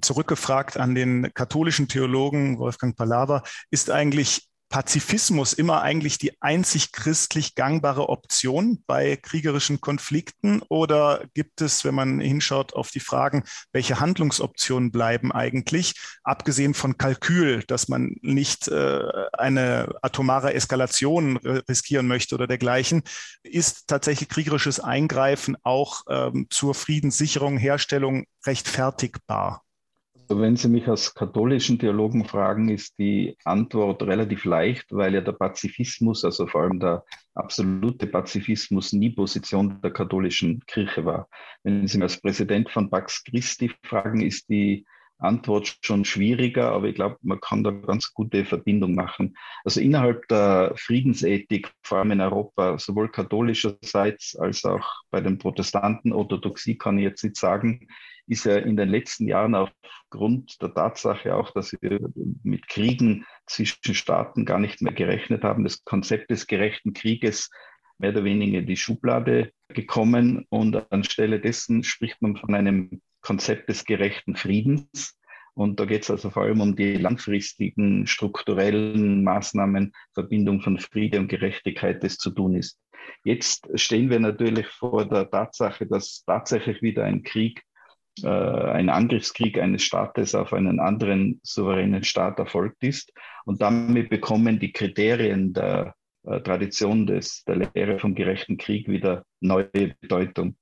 zurückgefragt 0.00 0.76
an 0.76 0.94
den 0.94 1.32
katholischen 1.34 1.88
Theologen 1.88 2.58
Wolfgang 2.58 2.96
Palaver, 2.96 3.42
ist 3.70 3.90
eigentlich 3.90 4.50
Pazifismus 4.70 5.52
immer 5.52 5.82
eigentlich 5.82 6.18
die 6.18 6.40
einzig 6.40 6.92
christlich 6.92 7.56
gangbare 7.56 8.08
Option 8.08 8.84
bei 8.86 9.16
kriegerischen 9.16 9.80
Konflikten? 9.80 10.62
Oder 10.68 11.24
gibt 11.34 11.60
es, 11.60 11.84
wenn 11.84 11.96
man 11.96 12.20
hinschaut 12.20 12.72
auf 12.74 12.92
die 12.92 13.00
Fragen, 13.00 13.42
welche 13.72 13.98
Handlungsoptionen 13.98 14.92
bleiben 14.92 15.32
eigentlich, 15.32 15.94
abgesehen 16.22 16.74
von 16.74 16.96
Kalkül, 16.96 17.64
dass 17.66 17.88
man 17.88 18.14
nicht 18.22 18.68
äh, 18.68 19.02
eine 19.32 19.92
atomare 20.02 20.54
Eskalation 20.54 21.36
riskieren 21.36 22.06
möchte 22.06 22.36
oder 22.36 22.46
dergleichen, 22.46 23.02
ist 23.42 23.88
tatsächlich 23.88 24.28
kriegerisches 24.28 24.78
Eingreifen 24.78 25.56
auch 25.64 26.02
ähm, 26.08 26.46
zur 26.48 26.76
Friedenssicherung, 26.76 27.58
Herstellung 27.58 28.26
rechtfertigbar? 28.46 29.64
Also 30.30 30.42
wenn 30.42 30.54
Sie 30.54 30.68
mich 30.68 30.86
als 30.86 31.12
katholischen 31.12 31.80
Theologen 31.80 32.24
fragen, 32.24 32.68
ist 32.68 32.96
die 33.00 33.36
Antwort 33.42 34.00
relativ 34.04 34.44
leicht, 34.44 34.86
weil 34.92 35.12
ja 35.12 35.22
der 35.22 35.32
Pazifismus, 35.32 36.24
also 36.24 36.46
vor 36.46 36.60
allem 36.60 36.78
der 36.78 37.04
absolute 37.34 38.06
Pazifismus, 38.06 38.92
nie 38.92 39.10
Position 39.10 39.80
der 39.82 39.90
katholischen 39.90 40.60
Kirche 40.68 41.04
war. 41.04 41.28
Wenn 41.64 41.88
Sie 41.88 41.98
mich 41.98 42.04
als 42.04 42.20
Präsident 42.20 42.70
von 42.70 42.90
Pax 42.90 43.24
Christi 43.24 43.72
fragen, 43.82 44.20
ist 44.20 44.48
die 44.48 44.86
Antwort 45.18 45.78
schon 45.82 46.04
schwieriger, 46.04 46.70
aber 46.70 46.86
ich 46.86 46.94
glaube, 46.94 47.16
man 47.22 47.40
kann 47.40 47.64
da 47.64 47.72
ganz 47.72 48.14
gute 48.14 48.44
Verbindung 48.44 48.94
machen. 48.94 49.36
Also 49.64 49.80
innerhalb 49.80 50.28
der 50.28 50.74
Friedensethik, 50.76 51.72
vor 51.82 51.98
allem 51.98 52.12
in 52.12 52.20
Europa, 52.20 52.78
sowohl 52.78 53.10
katholischerseits 53.10 54.36
als 54.36 54.64
auch 54.64 55.02
bei 55.10 55.20
den 55.20 55.38
Protestanten, 55.38 56.12
Orthodoxie 56.12 56.78
kann 56.78 56.98
ich 56.98 57.04
jetzt 57.04 57.24
nicht 57.24 57.36
sagen, 57.36 57.88
ist 58.30 58.44
ja 58.44 58.56
in 58.56 58.76
den 58.76 58.88
letzten 58.88 59.26
Jahren 59.26 59.54
aufgrund 59.54 60.62
der 60.62 60.72
Tatsache 60.72 61.34
auch, 61.34 61.50
dass 61.52 61.72
wir 61.80 62.00
mit 62.42 62.68
Kriegen 62.68 63.26
zwischen 63.46 63.94
Staaten 63.94 64.44
gar 64.44 64.58
nicht 64.58 64.80
mehr 64.82 64.92
gerechnet 64.92 65.42
haben, 65.42 65.64
das 65.64 65.84
Konzept 65.84 66.30
des 66.30 66.46
gerechten 66.46 66.92
Krieges 66.92 67.50
mehr 67.98 68.10
oder 68.10 68.24
weniger 68.24 68.60
in 68.60 68.66
die 68.66 68.76
Schublade 68.76 69.52
gekommen 69.68 70.46
und 70.48 70.90
anstelle 70.92 71.40
dessen 71.40 71.82
spricht 71.82 72.22
man 72.22 72.36
von 72.36 72.54
einem 72.54 73.02
Konzept 73.20 73.68
des 73.68 73.84
gerechten 73.84 74.36
Friedens. 74.36 75.18
Und 75.54 75.80
da 75.80 75.84
geht 75.84 76.04
es 76.04 76.10
also 76.10 76.30
vor 76.30 76.44
allem 76.44 76.60
um 76.60 76.76
die 76.76 76.94
langfristigen 76.94 78.06
strukturellen 78.06 79.24
Maßnahmen, 79.24 79.92
Verbindung 80.14 80.62
von 80.62 80.78
Friede 80.78 81.18
und 81.18 81.28
Gerechtigkeit, 81.28 82.02
das 82.02 82.16
zu 82.16 82.30
tun 82.30 82.54
ist. 82.54 82.78
Jetzt 83.24 83.68
stehen 83.74 84.08
wir 84.08 84.20
natürlich 84.20 84.66
vor 84.68 85.04
der 85.04 85.28
Tatsache, 85.28 85.86
dass 85.86 86.22
tatsächlich 86.24 86.80
wieder 86.80 87.04
ein 87.04 87.22
Krieg, 87.22 87.62
äh, 88.22 88.28
ein 88.28 88.88
Angriffskrieg 88.88 89.58
eines 89.58 89.82
Staates 89.82 90.34
auf 90.34 90.52
einen 90.52 90.80
anderen 90.80 91.40
souveränen 91.42 92.04
Staat 92.04 92.38
erfolgt 92.38 92.82
ist. 92.82 93.12
Und 93.44 93.62
damit 93.62 94.10
bekommen 94.10 94.58
die 94.58 94.72
Kriterien 94.72 95.52
der 95.52 95.94
äh, 96.24 96.40
Tradition 96.40 97.06
des, 97.06 97.44
der 97.44 97.70
Lehre 97.74 97.98
vom 97.98 98.14
gerechten 98.14 98.56
Krieg 98.58 98.88
wieder 98.88 99.24
neue 99.40 99.94
Bedeutung. 100.00 100.56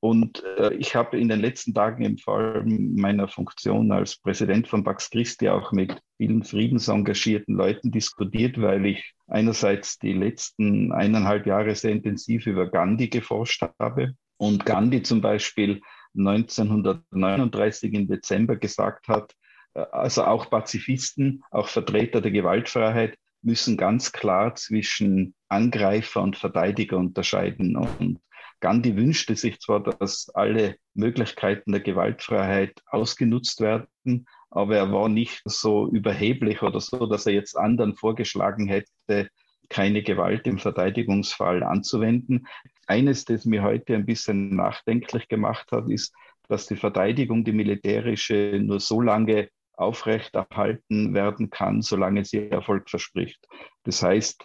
Und 0.00 0.44
äh, 0.58 0.74
ich 0.74 0.94
habe 0.94 1.18
in 1.18 1.28
den 1.28 1.40
letzten 1.40 1.74
Tagen 1.74 2.04
im 2.04 2.18
Fall 2.18 2.62
meiner 2.64 3.26
Funktion 3.26 3.90
als 3.90 4.16
Präsident 4.16 4.68
von 4.68 4.84
Pax 4.84 5.10
Christi 5.10 5.48
auch 5.48 5.72
mit 5.72 6.00
vielen 6.18 6.44
friedensengagierten 6.44 7.56
Leuten 7.56 7.90
diskutiert, 7.90 8.60
weil 8.60 8.86
ich 8.86 9.14
einerseits 9.26 9.98
die 9.98 10.12
letzten 10.12 10.92
eineinhalb 10.92 11.46
Jahre 11.46 11.74
sehr 11.74 11.92
intensiv 11.92 12.46
über 12.46 12.70
Gandhi 12.70 13.08
geforscht 13.08 13.64
habe 13.80 14.14
und 14.36 14.64
Gandhi 14.64 15.02
zum 15.02 15.20
Beispiel 15.20 15.80
1939 16.18 17.94
im 17.94 18.08
Dezember 18.08 18.56
gesagt 18.56 19.08
hat, 19.08 19.34
äh, 19.74 19.80
also 19.92 20.24
auch 20.24 20.50
Pazifisten, 20.50 21.42
auch 21.50 21.68
Vertreter 21.68 22.20
der 22.20 22.30
Gewaltfreiheit 22.30 23.16
müssen 23.42 23.76
ganz 23.76 24.12
klar 24.12 24.54
zwischen 24.56 25.34
Angreifer 25.48 26.22
und 26.22 26.36
Verteidiger 26.36 26.96
unterscheiden. 26.96 27.76
Und 27.76 28.20
Gandhi 28.60 28.96
wünschte 28.96 29.36
sich 29.36 29.60
zwar, 29.60 29.82
dass 29.82 30.28
alle 30.34 30.76
Möglichkeiten 30.94 31.72
der 31.72 31.80
Gewaltfreiheit 31.80 32.82
ausgenutzt 32.86 33.60
werden, 33.60 34.26
aber 34.50 34.76
er 34.76 34.92
war 34.92 35.08
nicht 35.08 35.42
so 35.44 35.88
überheblich 35.88 36.62
oder 36.62 36.80
so, 36.80 37.06
dass 37.06 37.26
er 37.26 37.34
jetzt 37.34 37.56
anderen 37.56 37.94
vorgeschlagen 37.94 38.66
hätte, 38.66 39.28
keine 39.68 40.02
Gewalt 40.02 40.46
im 40.46 40.58
Verteidigungsfall 40.58 41.62
anzuwenden. 41.62 42.46
Eines, 42.86 43.24
das 43.24 43.44
mir 43.44 43.62
heute 43.62 43.94
ein 43.94 44.06
bisschen 44.06 44.56
nachdenklich 44.56 45.28
gemacht 45.28 45.70
hat, 45.72 45.90
ist, 45.90 46.14
dass 46.48 46.66
die 46.66 46.76
Verteidigung, 46.76 47.44
die 47.44 47.52
militärische, 47.52 48.58
nur 48.62 48.80
so 48.80 49.00
lange 49.00 49.48
aufrechterhalten 49.78 51.14
werden 51.14 51.50
kann, 51.50 51.82
solange 51.82 52.24
sie 52.24 52.48
Erfolg 52.50 52.90
verspricht. 52.90 53.46
Das 53.84 54.02
heißt, 54.02 54.44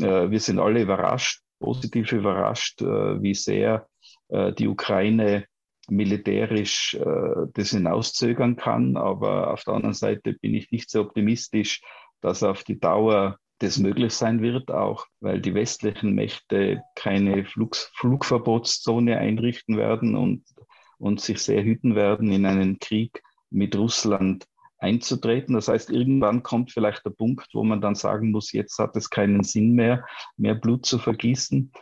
äh, 0.00 0.30
wir 0.30 0.40
sind 0.40 0.58
alle 0.58 0.82
überrascht, 0.82 1.40
positiv 1.58 2.12
überrascht, 2.12 2.82
äh, 2.82 3.22
wie 3.22 3.34
sehr 3.34 3.88
äh, 4.28 4.52
die 4.52 4.68
Ukraine 4.68 5.46
militärisch 5.88 6.96
das 7.52 7.72
hinauszögern 7.72 8.56
kann. 8.56 8.96
Aber 8.96 9.52
auf 9.52 9.64
der 9.64 9.74
anderen 9.74 9.92
Seite 9.92 10.32
bin 10.32 10.54
ich 10.54 10.70
nicht 10.70 10.88
so 10.88 11.02
optimistisch, 11.02 11.82
dass 12.22 12.42
auf 12.42 12.64
die 12.64 12.80
Dauer 12.80 13.38
das 13.58 13.78
möglich 13.78 14.12
sein 14.12 14.42
wird, 14.42 14.70
auch 14.70 15.06
weil 15.20 15.40
die 15.40 15.54
westlichen 15.54 16.14
Mächte 16.14 16.82
keine 16.94 17.44
Flug, 17.44 17.76
Flugverbotszone 17.76 19.16
einrichten 19.16 19.76
werden 19.76 20.16
und, 20.16 20.44
und 20.98 21.20
sich 21.20 21.38
sehr 21.40 21.62
hüten 21.62 21.94
werden, 21.94 22.32
in 22.32 22.46
einen 22.46 22.78
Krieg 22.78 23.22
mit 23.50 23.76
Russland 23.76 24.46
einzutreten. 24.78 25.54
Das 25.54 25.68
heißt, 25.68 25.90
irgendwann 25.90 26.42
kommt 26.42 26.72
vielleicht 26.72 27.04
der 27.06 27.10
Punkt, 27.10 27.48
wo 27.54 27.64
man 27.64 27.80
dann 27.80 27.94
sagen 27.94 28.30
muss, 28.30 28.52
jetzt 28.52 28.78
hat 28.78 28.96
es 28.96 29.08
keinen 29.08 29.42
Sinn 29.42 29.72
mehr, 29.72 30.04
mehr 30.36 30.54
Blut 30.54 30.84
zu 30.84 30.98
vergießen. 30.98 31.72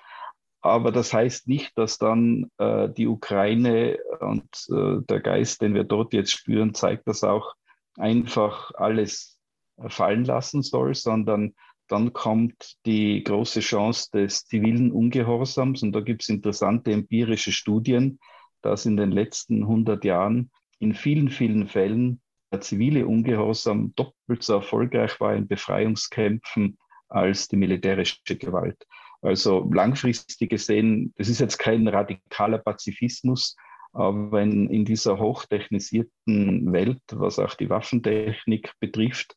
Aber 0.61 0.93
das 0.93 1.13
heißt 1.13 1.49
nicht, 1.49 1.77
dass 1.77 1.99
dann 1.99 2.49
äh, 2.59 2.89
die 2.89 3.09
Ukraine 3.09 3.99
und 4.21 4.45
äh, 4.71 5.03
der 5.09 5.21
Geist, 5.21 5.61
den 5.61 5.75
wir 5.75 5.83
dort 5.83 6.13
jetzt 6.13 6.31
spüren, 6.31 6.73
zeigt 6.73 7.09
das 7.09 7.25
auch 7.25 7.55
einfach 7.97 8.71
alles 8.75 9.41
fallen 9.89 10.25
lassen 10.25 10.63
soll, 10.63 10.95
sondern 10.95 11.55
dann 11.89 12.13
kommt 12.13 12.77
die 12.87 13.23
große 13.23 13.61
Chance 13.61 14.11
des 14.13 14.47
zivilen 14.47 14.93
Ungehorsams. 14.93 15.83
Und 15.83 15.93
da 15.93 16.01
gibt 16.01 16.23
es 16.23 16.29
interessante 16.29 16.93
empirische 16.93 17.53
Studien, 17.53 18.19
dass 18.63 18.87
in 18.87 18.97
den 18.97 19.11
letzten 19.11 19.63
100 19.63 20.05
Jahren 20.05 20.51
in 20.79 20.95
vielen, 20.95 21.29
vielen 21.29 21.69
Fällen 21.69 22.21
der 22.53 22.61
zivile 22.61 23.07
Ungehorsam 23.07 23.95
doppelt 23.95 24.43
so 24.43 24.55
erfolgreich 24.55 25.19
war 25.21 25.35
in 25.35 25.49
Befreiungskämpfen 25.49 26.79
als 27.09 27.49
die 27.49 27.57
militärische 27.57 28.37
Gewalt. 28.39 28.87
Also 29.21 29.71
langfristig 29.73 30.51
gesehen, 30.51 31.13
das 31.17 31.29
ist 31.29 31.41
jetzt 31.41 31.59
kein 31.59 31.87
radikaler 31.89 32.59
Pazifismus, 32.59 33.57
aber 33.93 34.43
in, 34.43 34.69
in 34.69 34.85
dieser 34.85 35.19
hochtechnisierten 35.19 36.73
Welt, 36.73 37.03
was 37.13 37.39
auch 37.39 37.55
die 37.55 37.71
Waffentechnik 37.71 38.73
betrifft, 38.81 39.37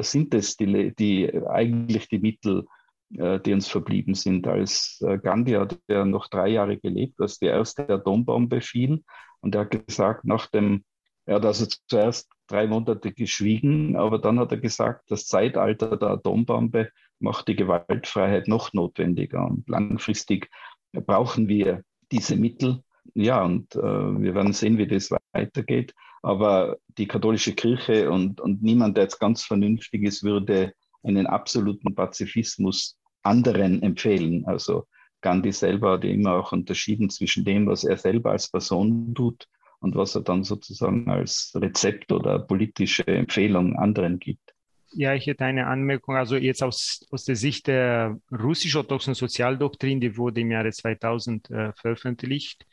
sind 0.00 0.34
es 0.34 0.56
die, 0.56 0.94
die, 0.94 1.32
eigentlich 1.46 2.08
die 2.08 2.18
Mittel, 2.18 2.66
äh, 3.14 3.40
die 3.40 3.52
uns 3.52 3.68
verblieben 3.68 4.14
sind. 4.14 4.46
Als 4.46 5.02
äh, 5.06 5.18
Gandhi 5.18 5.52
hat 5.52 5.78
ja 5.88 6.04
noch 6.04 6.28
drei 6.28 6.48
Jahre 6.48 6.78
gelebt, 6.78 7.20
als 7.20 7.38
die 7.38 7.46
erste 7.46 7.88
Atombombe 7.88 8.60
fiel. 8.60 9.02
Und 9.40 9.54
er 9.54 9.62
hat 9.62 9.86
gesagt, 9.86 10.24
nach 10.24 10.46
dem 10.46 10.84
er 11.28 11.34
hat 11.36 11.44
also 11.44 11.66
zuerst 11.88 12.30
drei 12.46 12.66
Monate 12.66 13.12
geschwiegen, 13.12 13.96
aber 13.96 14.18
dann 14.18 14.40
hat 14.40 14.50
er 14.50 14.56
gesagt, 14.56 15.10
das 15.10 15.26
Zeitalter 15.26 15.98
der 15.98 16.08
Atombombe 16.08 16.90
macht 17.20 17.48
die 17.48 17.56
Gewaltfreiheit 17.56 18.48
noch 18.48 18.72
notwendiger. 18.72 19.46
Und 19.46 19.68
langfristig 19.68 20.48
brauchen 20.92 21.46
wir 21.46 21.82
diese 22.10 22.36
Mittel. 22.36 22.82
Ja, 23.12 23.42
und 23.44 23.74
äh, 23.76 23.82
wir 23.82 24.34
werden 24.34 24.54
sehen, 24.54 24.78
wie 24.78 24.86
das 24.86 25.10
weitergeht. 25.32 25.92
Aber 26.22 26.78
die 26.96 27.06
katholische 27.06 27.54
Kirche 27.54 28.10
und, 28.10 28.40
und 28.40 28.62
niemand, 28.62 28.96
der 28.96 29.04
jetzt 29.04 29.18
ganz 29.18 29.44
vernünftig 29.44 30.02
ist, 30.04 30.22
würde 30.24 30.72
einen 31.02 31.26
absoluten 31.26 31.94
Pazifismus 31.94 32.98
anderen 33.22 33.82
empfehlen. 33.82 34.44
Also 34.46 34.86
Gandhi 35.20 35.52
selber 35.52 35.92
hat 35.92 36.04
immer 36.04 36.34
auch 36.34 36.52
unterschieden 36.52 37.10
zwischen 37.10 37.44
dem, 37.44 37.66
was 37.66 37.84
er 37.84 37.96
selber 37.96 38.32
als 38.32 38.50
Person 38.50 39.14
tut 39.14 39.46
und 39.80 39.94
was 39.94 40.14
er 40.14 40.22
dann 40.22 40.44
sozusagen 40.44 41.08
als 41.08 41.52
Rezept 41.54 42.12
oder 42.12 42.38
politische 42.38 43.06
Empfehlung 43.06 43.76
anderen 43.76 44.18
gibt. 44.18 44.54
Ja, 44.92 45.14
ich 45.14 45.26
hätte 45.26 45.44
eine 45.44 45.66
Anmerkung. 45.66 46.16
Also 46.16 46.36
jetzt 46.36 46.62
aus, 46.62 47.06
aus 47.10 47.24
der 47.24 47.36
Sicht 47.36 47.66
der 47.66 48.18
russisch-orthodoxen 48.32 49.14
Sozialdoktrin, 49.14 50.00
die 50.00 50.16
wurde 50.16 50.40
im 50.40 50.50
Jahre 50.50 50.70
2000 50.70 51.50
äh, 51.50 51.72
veröffentlicht, 51.74 52.64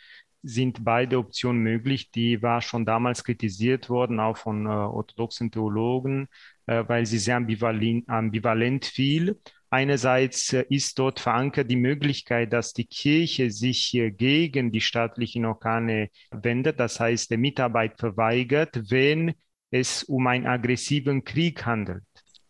sind 0.45 0.85
beide 0.85 1.17
Optionen 1.17 1.63
möglich. 1.63 2.11
Die 2.11 2.41
war 2.41 2.61
schon 2.61 2.85
damals 2.85 3.23
kritisiert 3.23 3.89
worden, 3.89 4.19
auch 4.19 4.37
von 4.37 4.65
äh, 4.65 4.69
orthodoxen 4.69 5.51
Theologen, 5.51 6.27
äh, 6.67 6.83
weil 6.87 7.05
sie 7.05 7.17
sehr 7.17 7.37
ambivalent, 7.37 8.07
ambivalent 8.07 8.85
fiel. 8.85 9.39
Einerseits 9.69 10.53
äh, 10.53 10.65
ist 10.69 10.99
dort 10.99 11.19
verankert 11.19 11.69
die 11.69 11.75
Möglichkeit, 11.75 12.53
dass 12.53 12.73
die 12.73 12.85
Kirche 12.85 13.49
sich 13.49 13.91
gegen 14.17 14.71
die 14.71 14.81
staatlichen 14.81 15.45
Organe 15.45 16.09
wendet, 16.31 16.79
das 16.79 16.99
heißt, 16.99 17.31
der 17.31 17.39
Mitarbeit 17.39 17.99
verweigert, 17.99 18.91
wenn 18.91 19.33
es 19.71 20.03
um 20.03 20.27
einen 20.27 20.45
aggressiven 20.45 21.23
Krieg 21.23 21.65
handelt. 21.65 22.03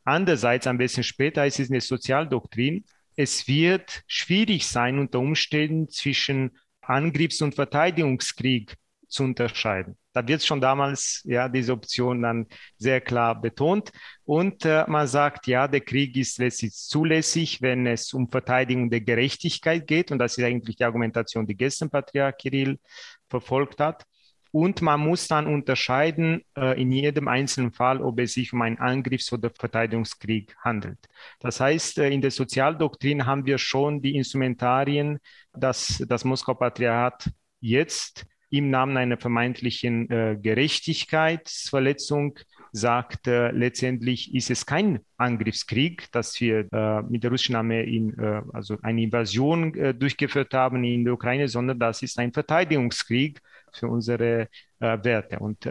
Andererseits, 0.03 0.67
ein 0.67 0.77
bisschen 0.77 1.03
später, 1.03 1.45
ist 1.47 1.59
es 1.59 1.71
eine 1.71 1.81
Sozialdoktrin, 1.81 2.83
es 3.15 3.47
wird 3.47 4.03
schwierig 4.07 4.67
sein, 4.67 4.99
unter 4.99 5.19
Umständen 5.19 5.89
zwischen 5.89 6.51
Angriffs- 6.89 7.41
und 7.41 7.55
Verteidigungskrieg 7.55 8.75
zu 9.07 9.23
unterscheiden. 9.23 9.97
Da 10.13 10.27
wird 10.27 10.43
schon 10.43 10.61
damals 10.61 11.21
ja 11.25 11.49
diese 11.49 11.73
Option 11.73 12.21
dann 12.21 12.47
sehr 12.77 13.01
klar 13.01 13.39
betont 13.39 13.91
und 14.23 14.65
äh, 14.65 14.85
man 14.87 15.07
sagt, 15.07 15.47
ja, 15.47 15.67
der 15.67 15.81
Krieg 15.81 16.15
ist 16.17 16.39
letztlich 16.39 16.73
zulässig, 16.73 17.61
wenn 17.61 17.85
es 17.85 18.13
um 18.13 18.29
Verteidigung 18.29 18.89
der 18.89 19.01
Gerechtigkeit 19.01 19.85
geht 19.87 20.11
und 20.11 20.19
das 20.19 20.37
ist 20.37 20.43
eigentlich 20.43 20.77
die 20.77 20.83
Argumentation, 20.83 21.45
die 21.45 21.55
gestern 21.55 21.89
Patriarch 21.89 22.37
Kirill 22.37 22.79
verfolgt 23.29 23.79
hat. 23.79 24.05
Und 24.55 24.81
man 24.81 25.01
muss 25.01 25.27
dann 25.27 25.47
unterscheiden 25.47 26.41
äh, 26.55 26.81
in 26.81 26.89
jedem 26.89 27.27
einzelnen 27.27 27.73
Fall, 27.73 28.01
ob 28.01 28.21
es 28.21 28.35
sich 28.35 28.53
um 28.53 28.61
einen 28.61 28.77
Angriffs- 28.77 29.33
oder 29.33 29.49
Verteidigungskrieg 29.49 30.55
handelt. 30.63 30.97
Das 31.41 31.59
heißt, 31.59 31.97
äh, 31.97 32.09
in 32.09 32.21
der 32.21 32.31
Sozialdoktrin 32.31 33.25
haben 33.25 33.45
wir 33.45 33.57
schon 33.57 34.01
die 34.01 34.15
Instrumentarien, 34.15 35.19
dass 35.53 36.01
das 36.07 36.23
Moskauer 36.23 36.57
Patriarchat 36.57 37.33
jetzt 37.59 38.25
im 38.49 38.69
Namen 38.69 38.95
einer 38.95 39.17
vermeintlichen 39.17 40.09
äh, 40.09 40.37
Gerechtigkeitsverletzung 40.41 42.39
sagt, 42.71 43.27
äh, 43.27 43.51
letztendlich 43.51 44.33
ist 44.33 44.49
es 44.51 44.65
kein 44.65 45.01
Angriffskrieg, 45.17 46.09
dass 46.13 46.39
wir 46.39 46.71
äh, 46.71 47.01
mit 47.01 47.23
der 47.23 47.31
russischen 47.31 47.57
Armee 47.57 47.83
in, 47.83 48.17
äh, 48.17 48.41
also 48.53 48.77
eine 48.83 49.01
Invasion 49.01 49.75
äh, 49.75 49.93
durchgeführt 49.93 50.53
haben 50.53 50.85
in 50.85 51.03
der 51.03 51.13
Ukraine, 51.13 51.49
sondern 51.49 51.77
das 51.77 52.01
ist 52.03 52.17
ein 52.19 52.31
Verteidigungskrieg 52.31 53.41
für 53.75 53.87
unsere 53.87 54.49
äh, 54.79 54.97
Werte. 55.03 55.39
Und 55.39 55.69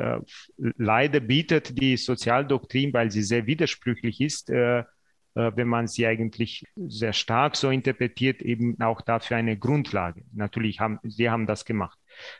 leider 0.58 1.20
bietet 1.20 1.78
die 1.78 1.96
Sozialdoktrin, 1.96 2.92
weil 2.92 3.10
sie 3.10 3.22
sehr 3.22 3.46
widersprüchlich 3.46 4.20
ist, 4.20 4.48
wenn 4.48 5.68
man 5.68 5.88
sie 5.88 6.06
eigentlich 6.06 6.64
sehr 6.76 7.12
stark 7.12 7.56
so 7.56 7.70
interpretiert, 7.70 8.40
eben 8.40 8.80
auch 8.80 9.00
dafür 9.00 9.36
eine 9.36 9.58
Grundlage. 9.58 10.22
Natürlich 10.32 10.80
haben 10.80 11.00
sie 11.02 11.28
haben 11.28 11.46
das 11.46 11.64
gemacht. 11.64 11.98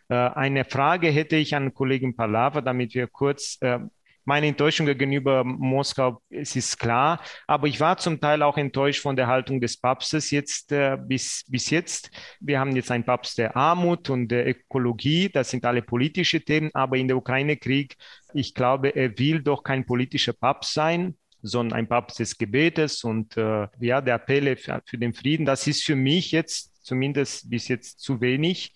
Äh, 0.08 0.14
eine 0.14 0.64
Frage 0.64 1.08
hätte 1.08 1.36
ich 1.36 1.54
an 1.54 1.74
Kollegin 1.74 2.16
Palava, 2.16 2.60
damit 2.60 2.94
wir 2.94 3.06
kurz 3.06 3.58
äh, 3.60 3.80
meine 4.24 4.46
Enttäuschung 4.46 4.86
gegenüber 4.86 5.44
Moskau, 5.44 6.20
es 6.30 6.56
ist 6.56 6.78
klar, 6.78 7.20
aber 7.46 7.66
ich 7.66 7.80
war 7.80 7.96
zum 7.98 8.20
Teil 8.20 8.42
auch 8.42 8.56
enttäuscht 8.56 9.02
von 9.02 9.16
der 9.16 9.26
Haltung 9.26 9.60
des 9.60 9.78
Papstes 9.78 10.30
jetzt 10.30 10.72
äh, 10.72 10.96
bis, 11.00 11.44
bis 11.48 11.70
jetzt. 11.70 12.10
Wir 12.40 12.60
haben 12.60 12.74
jetzt 12.76 12.90
einen 12.90 13.04
Papst 13.04 13.38
der 13.38 13.56
Armut 13.56 14.10
und 14.10 14.28
der 14.28 14.48
Ökologie, 14.48 15.28
das 15.28 15.50
sind 15.50 15.64
alle 15.64 15.82
politische 15.82 16.40
Themen, 16.40 16.70
aber 16.74 16.96
in 16.96 17.08
der 17.08 17.16
Ukraine-Krieg, 17.16 17.96
ich 18.32 18.54
glaube, 18.54 18.88
er 18.90 19.18
will 19.18 19.42
doch 19.42 19.62
kein 19.62 19.86
politischer 19.86 20.32
Papst 20.32 20.74
sein, 20.74 21.16
sondern 21.42 21.78
ein 21.78 21.88
Papst 21.88 22.18
des 22.18 22.38
Gebetes 22.38 23.04
und 23.04 23.36
äh, 23.36 23.68
ja, 23.78 24.00
der 24.00 24.14
Appelle 24.14 24.56
für, 24.56 24.82
für 24.86 24.98
den 24.98 25.12
Frieden. 25.12 25.44
Das 25.44 25.66
ist 25.66 25.84
für 25.84 25.96
mich 25.96 26.32
jetzt 26.32 26.84
zumindest 26.84 27.50
bis 27.50 27.68
jetzt 27.68 28.00
zu 28.00 28.20
wenig. 28.20 28.74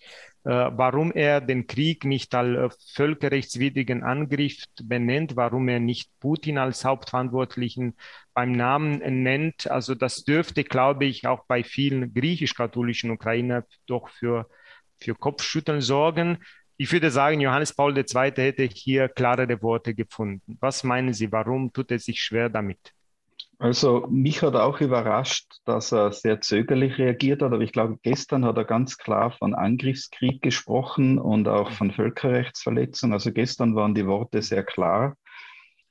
Äh, 0.49 0.71
warum 0.79 1.13
er 1.13 1.43
den 1.43 1.67
Krieg 1.67 2.07
nicht 2.07 2.35
als 2.35 2.75
äh, 2.75 2.95
völkerrechtswidrigen 2.95 4.03
Angriff 4.03 4.65
benennt, 4.83 5.37
warum 5.37 5.69
er 5.69 5.79
nicht 5.79 6.11
Putin 6.21 6.57
als 6.57 6.87
Hauptverantwortlichen 6.87 7.95
beim 8.33 8.53
Namen 8.53 9.23
nennt. 9.23 9.71
Also 9.71 9.95
das 9.95 10.25
dürfte, 10.25 10.65
glaube 10.65 11.05
ich, 11.05 11.27
auch 11.27 11.45
bei 11.47 11.63
vielen 11.63 12.15
griechisch-katholischen 12.15 13.11
Ukrainer 13.11 13.67
doch 13.85 14.09
für, 14.09 14.49
für 14.97 15.15
Kopfschütteln 15.15 15.83
sorgen. 15.83 16.39
Ich 16.79 16.91
würde 16.93 17.11
sagen, 17.11 17.41
Johannes 17.41 17.75
Paul 17.75 17.99
II. 17.99 18.33
hätte 18.37 18.63
hier 18.63 19.11
klarere 19.11 19.61
Worte 19.61 19.95
gefunden. 19.95 20.57
Was 20.61 20.83
meinen 20.83 21.13
Sie, 21.13 21.31
warum 21.31 21.75
tut 21.75 21.91
er 21.91 21.99
sich 21.99 22.23
schwer 22.23 22.49
damit? 22.49 22.95
Also 23.61 24.07
mich 24.09 24.42
hat 24.42 24.55
auch 24.55 24.81
überrascht, 24.81 25.53
dass 25.64 25.90
er 25.90 26.12
sehr 26.12 26.40
zögerlich 26.40 26.97
reagiert 26.97 27.42
hat, 27.42 27.53
aber 27.53 27.62
ich 27.62 27.73
glaube, 27.73 27.99
gestern 28.03 28.44
hat 28.44 28.57
er 28.57 28.64
ganz 28.64 28.99
klar 28.99 29.33
von 29.33 29.55
Angriffskrieg 29.55 30.40
gesprochen 30.42 31.18
und 31.18 31.49
auch 31.49 31.73
von 31.73 31.90
Völkerrechtsverletzung. 31.90 33.12
Also 33.12 33.33
gestern 33.33 33.75
waren 33.75 33.97
die 33.97 34.07
Worte 34.07 34.42
sehr 34.42 34.62
klar. 34.62 35.16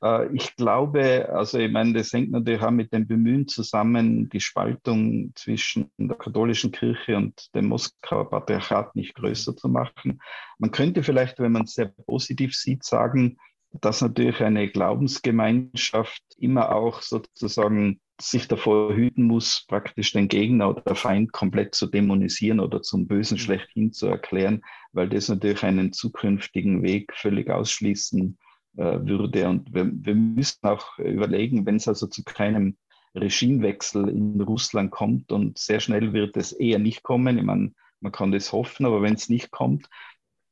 Äh, 0.02 0.34
ich 0.34 0.56
glaube, 0.56 1.30
also 1.30 1.58
ich 1.60 1.72
meine, 1.72 1.94
das 1.94 2.14
hängt 2.14 2.32
natürlich 2.32 2.62
auch 2.62 2.72
mit 2.72 2.94
dem 2.94 3.08
Bemühen 3.08 3.48
zusammen, 3.48 4.30
die 4.30 4.40
Spaltung 4.40 5.32
zwischen 5.36 5.90
der 5.98 6.18
katholischen 6.18 6.72
Kirche 6.72 7.18
und 7.18 7.54
dem 7.54 7.66
Moskauer 7.68 8.30
Patriarchat 8.30 8.96
nicht 8.96 9.16
größer 9.16 9.56
zu 9.56 9.68
machen. 9.68 10.22
Man 10.58 10.72
könnte 10.72 11.04
vielleicht, 11.04 11.40
wenn 11.40 11.52
man 11.52 11.64
es 11.64 11.74
sehr 11.74 11.88
positiv 12.06 12.56
sieht, 12.56 12.84
sagen, 12.84 13.38
dass 13.72 14.02
natürlich 14.02 14.42
eine 14.42 14.70
Glaubensgemeinschaft 14.70 16.24
immer 16.38 16.74
auch 16.76 17.02
sozusagen 17.02 18.00
sich 18.20 18.48
davor 18.48 18.96
hüten 18.96 19.24
muss, 19.24 19.66
praktisch 19.68 20.12
den 20.12 20.28
Gegner 20.28 20.70
oder 20.70 20.96
Feind 20.96 21.32
komplett 21.32 21.76
zu 21.76 21.86
dämonisieren 21.86 22.60
oder 22.60 22.82
zum 22.82 23.08
Bösen 23.08 23.36
mhm. 23.36 23.42
schlechthin 23.42 23.94
zu 23.94 24.08
erklären, 24.08 24.62
weil 24.92 25.10
das 25.10 25.30
natürlich 25.30 25.64
einen 25.64 25.94
zukünftigen 25.94 26.82
Weg 26.82 27.14
völlig 27.14 27.50
ausschließen 27.50 28.38
äh, 28.78 29.00
würde. 29.02 29.48
Und 29.48 29.74
wir, 29.74 29.92
wir 29.94 30.16
müssen 30.16 30.68
auch 30.68 30.98
überlegen, 30.98 31.66
wenn 31.66 31.76
es 31.76 31.88
also 31.88 32.08
zu 32.08 32.24
keinem 32.24 32.78
Regimewechsel 33.14 34.10
in 34.10 34.42
Russland 34.42 34.92
kommt 34.92 35.32
und 35.32 35.58
sehr 35.58 35.80
schnell 35.80 36.14
wird 36.14 36.38
es 36.38 36.52
eher 36.52 36.80
nicht 36.80 37.04
kommen. 37.04 37.38
Ich 37.38 37.44
meine, 37.44 37.74
man 38.00 38.12
kann 38.12 38.32
das 38.32 38.52
hoffen, 38.52 38.86
aber 38.86 39.02
wenn 39.02 39.14
es 39.14 39.30
nicht 39.30 39.52
kommt, 39.52 39.90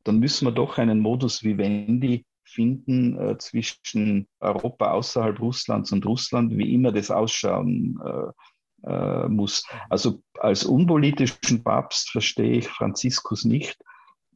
dann 0.03 0.19
müssen 0.19 0.45
wir 0.45 0.51
doch 0.51 0.77
einen 0.77 0.99
Modus 0.99 1.43
vivendi 1.43 2.25
finden 2.45 3.17
äh, 3.19 3.37
zwischen 3.37 4.27
Europa 4.39 4.91
außerhalb 4.91 5.39
Russlands 5.39 5.91
und 5.91 6.05
Russland, 6.05 6.57
wie 6.57 6.73
immer 6.73 6.91
das 6.91 7.11
ausschauen 7.11 7.99
äh, 8.03 8.89
äh, 8.89 9.27
muss. 9.27 9.67
Also 9.89 10.21
als 10.39 10.63
unpolitischen 10.63 11.63
Papst 11.63 12.11
verstehe 12.11 12.59
ich 12.59 12.67
Franziskus 12.67 13.45
nicht. 13.45 13.77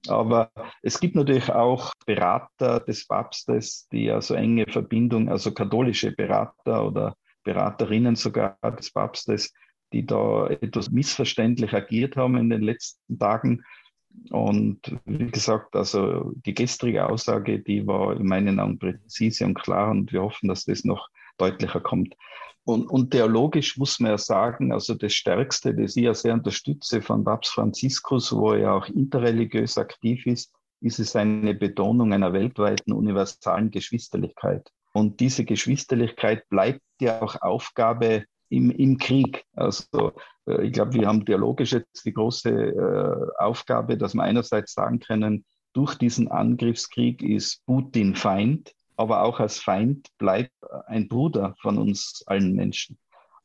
Aber 0.07 0.51
es 0.81 0.99
gibt 0.99 1.15
natürlich 1.15 1.51
auch 1.51 1.91
Berater 2.05 2.79
des 2.79 3.05
Papstes, 3.05 3.87
die 3.91 4.05
ja 4.05 4.21
so 4.21 4.33
enge 4.33 4.65
Verbindung, 4.65 5.29
also 5.29 5.53
katholische 5.53 6.11
Berater 6.11 6.85
oder 6.85 7.15
Beraterinnen 7.43 8.15
sogar 8.15 8.57
des 8.77 8.91
Papstes, 8.91 9.53
die 9.91 10.05
da 10.05 10.47
etwas 10.47 10.89
missverständlich 10.89 11.73
agiert 11.73 12.15
haben 12.15 12.37
in 12.37 12.49
den 12.49 12.61
letzten 12.61 13.17
Tagen. 13.19 13.63
Und 14.31 14.79
wie 15.05 15.31
gesagt, 15.31 15.75
also 15.75 16.31
die 16.45 16.53
gestrige 16.53 17.07
Aussage, 17.07 17.59
die 17.59 17.85
war 17.87 18.15
in 18.15 18.27
meinen 18.27 18.59
Augen 18.59 18.77
präzise 18.77 19.45
und 19.45 19.55
klar 19.55 19.91
und 19.91 20.11
wir 20.11 20.21
hoffen, 20.21 20.47
dass 20.47 20.65
das 20.65 20.83
noch 20.83 21.09
deutlicher 21.37 21.79
kommt. 21.79 22.15
Und, 22.63 22.87
und 22.87 23.11
theologisch 23.11 23.77
muss 23.77 23.99
man 23.99 24.11
ja 24.11 24.17
sagen, 24.17 24.71
also 24.71 24.93
das 24.93 25.13
Stärkste, 25.13 25.73
das 25.73 25.95
ich 25.95 26.03
ja 26.03 26.13
sehr 26.13 26.33
unterstütze 26.33 27.01
von 27.01 27.23
Papst 27.23 27.53
Franziskus, 27.53 28.31
wo 28.31 28.53
er 28.53 28.73
auch 28.73 28.87
interreligiös 28.87 29.77
aktiv 29.77 30.25
ist, 30.27 30.53
ist 30.81 30.99
es 30.99 31.15
eine 31.15 31.55
Betonung 31.55 32.13
einer 32.13 32.31
weltweiten 32.33 32.93
universalen 32.93 33.71
Geschwisterlichkeit. 33.71 34.69
Und 34.93 35.19
diese 35.19 35.45
Geschwisterlichkeit 35.45 36.47
bleibt 36.49 36.81
ja 37.01 37.21
auch 37.21 37.41
Aufgabe 37.41 38.25
im, 38.49 38.71
im 38.71 38.97
Krieg. 38.97 39.45
Also 39.53 40.13
äh, 40.47 40.65
ich 40.65 40.73
glaube, 40.73 40.93
wir 40.93 41.07
haben 41.07 41.25
dialogisch 41.25 41.73
jetzt 41.73 42.05
die 42.05 42.13
große 42.13 42.49
äh, 42.49 43.41
Aufgabe, 43.43 43.97
dass 43.97 44.13
wir 44.13 44.23
einerseits 44.23 44.73
sagen 44.73 44.99
können, 44.99 45.45
durch 45.73 45.95
diesen 45.95 46.29
Angriffskrieg 46.29 47.21
ist 47.21 47.65
Putin 47.65 48.15
Feind, 48.15 48.73
aber 48.97 49.23
auch 49.23 49.39
als 49.39 49.59
Feind 49.59 50.07
bleibt 50.17 50.53
ein 50.87 51.07
Bruder 51.07 51.55
von 51.61 51.77
uns 51.77 52.23
allen 52.25 52.53
Menschen. 52.53 52.97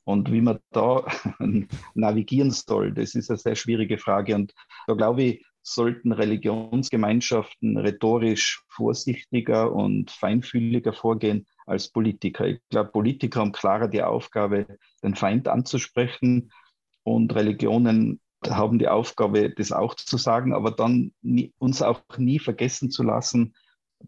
Und 0.04 0.32
wie 0.32 0.40
man 0.40 0.58
da 0.70 1.04
navigieren 1.94 2.50
soll, 2.50 2.92
das 2.92 3.14
ist 3.14 3.30
eine 3.30 3.38
sehr 3.38 3.54
schwierige 3.54 3.98
Frage. 3.98 4.34
Und 4.34 4.52
da 4.86 4.94
glaube 4.94 5.22
ich, 5.22 5.46
sollten 5.62 6.12
Religionsgemeinschaften 6.12 7.78
rhetorisch 7.78 8.62
vorsichtiger 8.68 9.72
und 9.72 10.10
feinfühliger 10.10 10.92
vorgehen 10.92 11.46
als 11.66 11.88
Politiker. 11.88 12.46
Ich 12.46 12.60
glaube, 12.68 12.90
Politiker 12.90 13.40
haben 13.40 13.52
klarer 13.52 13.88
die 13.88 14.02
Aufgabe, 14.02 14.66
den 15.02 15.14
Feind 15.14 15.48
anzusprechen 15.48 16.52
und 17.02 17.34
Religionen 17.34 18.20
haben 18.46 18.78
die 18.78 18.88
Aufgabe, 18.88 19.50
das 19.50 19.72
auch 19.72 19.94
zu 19.94 20.18
sagen, 20.18 20.52
aber 20.52 20.70
dann 20.70 21.12
nie, 21.22 21.52
uns 21.58 21.82
auch 21.82 22.02
nie 22.18 22.38
vergessen 22.38 22.90
zu 22.90 23.02
lassen, 23.02 23.54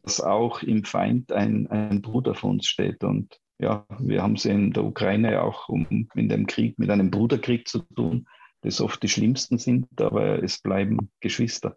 dass 0.03 0.21
auch 0.21 0.63
im 0.63 0.85
Feind 0.85 1.33
ein, 1.33 1.67
ein 1.69 2.03
Bruder 2.03 2.35
von 2.35 2.53
uns 2.53 2.67
steht. 2.67 3.03
Und 3.03 3.39
ja, 3.59 3.87
wir 3.99 4.23
haben 4.23 4.35
es 4.35 4.45
in 4.45 4.73
der 4.73 4.85
Ukraine 4.85 5.43
auch 5.43 5.69
um, 5.69 6.09
in 6.15 6.29
dem 6.29 6.47
Krieg 6.47 6.79
mit 6.79 6.91
einem 6.91 7.11
Bruderkrieg 7.11 7.67
zu 7.67 7.81
tun, 7.95 8.27
das 8.61 8.81
oft 8.81 9.03
die 9.03 9.09
schlimmsten 9.09 9.59
sind, 9.59 10.01
aber 10.01 10.43
es 10.43 10.59
bleiben 10.61 11.11
Geschwister. 11.21 11.77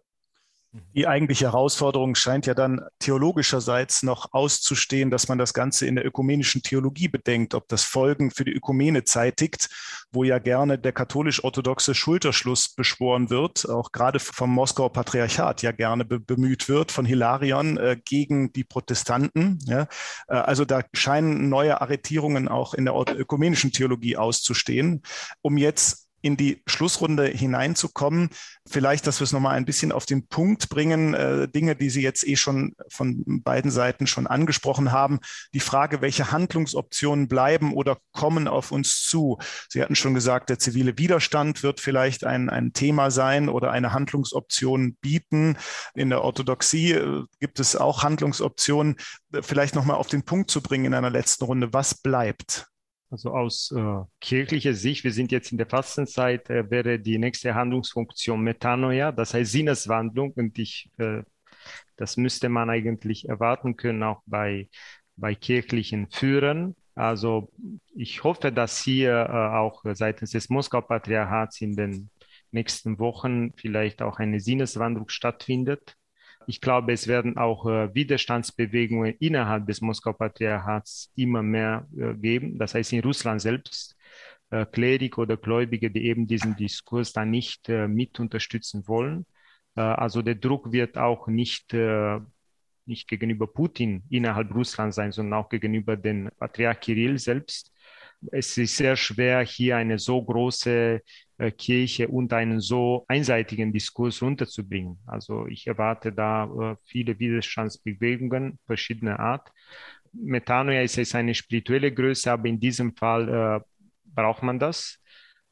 Die 0.94 1.08
eigentliche 1.08 1.46
Herausforderung 1.46 2.14
scheint 2.14 2.46
ja 2.46 2.54
dann 2.54 2.80
theologischerseits 3.00 4.04
noch 4.04 4.32
auszustehen, 4.32 5.10
dass 5.10 5.26
man 5.26 5.36
das 5.36 5.52
Ganze 5.52 5.86
in 5.86 5.96
der 5.96 6.06
ökumenischen 6.06 6.62
Theologie 6.62 7.08
bedenkt, 7.08 7.54
ob 7.54 7.66
das 7.66 7.82
Folgen 7.82 8.30
für 8.30 8.44
die 8.44 8.52
Ökumene 8.52 9.02
zeitigt, 9.02 9.68
wo 10.12 10.22
ja 10.22 10.38
gerne 10.38 10.78
der 10.78 10.92
katholisch-orthodoxe 10.92 11.94
Schulterschluss 11.94 12.68
beschworen 12.68 13.30
wird, 13.30 13.68
auch 13.68 13.90
gerade 13.90 14.20
vom 14.20 14.50
Moskauer 14.50 14.92
Patriarchat 14.92 15.62
ja 15.62 15.72
gerne 15.72 16.04
be 16.04 16.20
bemüht 16.20 16.68
wird, 16.68 16.92
von 16.92 17.04
Hilarion 17.04 17.76
äh, 17.76 17.96
gegen 18.04 18.52
die 18.52 18.64
Protestanten. 18.64 19.58
Ja. 19.66 19.88
Äh, 20.28 20.34
also 20.34 20.64
da 20.64 20.82
scheinen 20.92 21.48
neue 21.48 21.80
Arretierungen 21.80 22.46
auch 22.46 22.74
in 22.74 22.84
der 22.84 22.94
ökumenischen 22.94 23.72
Theologie 23.72 24.16
auszustehen, 24.16 25.02
um 25.42 25.56
jetzt 25.56 26.09
in 26.22 26.36
die 26.36 26.62
Schlussrunde 26.66 27.26
hineinzukommen. 27.26 28.30
Vielleicht, 28.68 29.06
dass 29.06 29.20
wir 29.20 29.24
es 29.24 29.32
nochmal 29.32 29.56
ein 29.56 29.64
bisschen 29.64 29.92
auf 29.92 30.06
den 30.06 30.26
Punkt 30.26 30.68
bringen, 30.68 31.14
äh, 31.14 31.48
Dinge, 31.48 31.76
die 31.76 31.90
Sie 31.90 32.02
jetzt 32.02 32.26
eh 32.26 32.36
schon 32.36 32.74
von 32.88 33.24
beiden 33.42 33.70
Seiten 33.70 34.06
schon 34.06 34.26
angesprochen 34.26 34.92
haben. 34.92 35.20
Die 35.54 35.60
Frage, 35.60 36.00
welche 36.00 36.32
Handlungsoptionen 36.32 37.28
bleiben 37.28 37.72
oder 37.72 37.98
kommen 38.12 38.48
auf 38.48 38.72
uns 38.72 39.02
zu. 39.02 39.38
Sie 39.68 39.82
hatten 39.82 39.96
schon 39.96 40.14
gesagt, 40.14 40.50
der 40.50 40.58
zivile 40.58 40.98
Widerstand 40.98 41.62
wird 41.62 41.80
vielleicht 41.80 42.24
ein, 42.24 42.50
ein 42.50 42.72
Thema 42.72 43.10
sein 43.10 43.48
oder 43.48 43.70
eine 43.70 43.92
Handlungsoption 43.92 44.96
bieten. 45.00 45.56
In 45.94 46.10
der 46.10 46.22
Orthodoxie 46.22 46.92
äh, 46.92 47.24
gibt 47.40 47.60
es 47.60 47.76
auch 47.76 48.02
Handlungsoptionen. 48.02 48.96
Vielleicht 49.42 49.74
nochmal 49.74 49.96
auf 49.96 50.08
den 50.08 50.24
Punkt 50.24 50.50
zu 50.50 50.62
bringen 50.62 50.86
in 50.86 50.94
einer 50.94 51.10
letzten 51.10 51.44
Runde. 51.44 51.72
Was 51.72 51.94
bleibt? 51.94 52.69
Also 53.10 53.30
aus 53.32 53.72
äh, 53.72 54.02
kirchlicher 54.20 54.72
Sicht, 54.72 55.02
wir 55.02 55.12
sind 55.12 55.32
jetzt 55.32 55.50
in 55.50 55.58
der 55.58 55.66
Fastenzeit, 55.66 56.48
äh, 56.48 56.70
wäre 56.70 57.00
die 57.00 57.18
nächste 57.18 57.56
Handlungsfunktion 57.56 58.40
Metanoia, 58.40 59.10
das 59.10 59.34
heißt 59.34 59.50
Sinneswandlung. 59.50 60.32
Und 60.36 60.56
ich, 60.60 60.90
äh, 60.98 61.22
das 61.96 62.16
müsste 62.16 62.48
man 62.48 62.70
eigentlich 62.70 63.28
erwarten 63.28 63.76
können, 63.76 64.04
auch 64.04 64.22
bei, 64.26 64.68
bei 65.16 65.34
kirchlichen 65.34 66.08
Führern. 66.08 66.76
Also 66.94 67.50
ich 67.96 68.22
hoffe, 68.22 68.52
dass 68.52 68.80
hier 68.80 69.12
äh, 69.12 69.56
auch 69.56 69.82
seitens 69.92 70.30
des 70.30 70.48
Moskau-Patriarchats 70.48 71.60
in 71.62 71.74
den 71.74 72.10
nächsten 72.52 73.00
Wochen 73.00 73.52
vielleicht 73.56 74.02
auch 74.02 74.20
eine 74.20 74.38
Sinneswandlung 74.38 75.08
stattfindet 75.08 75.96
ich 76.50 76.60
glaube, 76.60 76.92
es 76.92 77.06
werden 77.06 77.36
auch 77.36 77.64
äh, 77.66 77.94
Widerstandsbewegungen 77.94 79.14
innerhalb 79.20 79.68
des 79.68 79.80
Moskau-Patriarchats 79.80 81.12
immer 81.14 81.44
mehr 81.44 81.86
äh, 81.96 82.14
geben. 82.14 82.58
Das 82.58 82.74
heißt, 82.74 82.92
in 82.92 83.04
Russland 83.04 83.40
selbst 83.40 83.96
äh, 84.50 84.66
Klerik 84.66 85.16
oder 85.16 85.36
Gläubige, 85.36 85.92
die 85.92 86.06
eben 86.06 86.26
diesen 86.26 86.56
Diskurs 86.56 87.12
dann 87.12 87.30
nicht 87.30 87.68
äh, 87.68 87.86
mit 87.86 88.18
unterstützen 88.18 88.88
wollen. 88.88 89.26
Äh, 89.76 89.82
also 89.82 90.22
der 90.22 90.34
Druck 90.34 90.72
wird 90.72 90.98
auch 90.98 91.28
nicht, 91.28 91.72
äh, 91.72 92.18
nicht 92.84 93.06
gegenüber 93.06 93.46
Putin 93.46 94.02
innerhalb 94.10 94.52
Russlands 94.52 94.96
sein, 94.96 95.12
sondern 95.12 95.38
auch 95.38 95.50
gegenüber 95.50 95.96
den 95.96 96.30
Patriarch 96.36 96.80
Kirill 96.80 97.16
selbst. 97.18 97.72
Es 98.32 98.58
ist 98.58 98.76
sehr 98.76 98.96
schwer, 98.96 99.42
hier 99.42 99.76
eine 99.76 100.00
so 100.00 100.20
große 100.20 101.00
Kirche 101.56 102.08
und 102.08 102.32
einen 102.32 102.60
so 102.60 103.04
einseitigen 103.08 103.72
Diskurs 103.72 104.20
runterzubringen. 104.22 104.98
Also 105.06 105.46
ich 105.46 105.66
erwarte 105.66 106.12
da 106.12 106.76
viele 106.84 107.18
Widerstandsbewegungen 107.18 108.58
verschiedener 108.66 109.18
Art. 109.18 109.50
Metanoia 110.12 110.82
ist 110.82 110.96
jetzt 110.96 111.14
eine 111.14 111.34
spirituelle 111.34 111.92
Größe, 111.92 112.30
aber 112.30 112.46
in 112.48 112.60
diesem 112.60 112.94
Fall 112.94 113.64
braucht 114.14 114.42
man 114.42 114.58
das. 114.58 115.00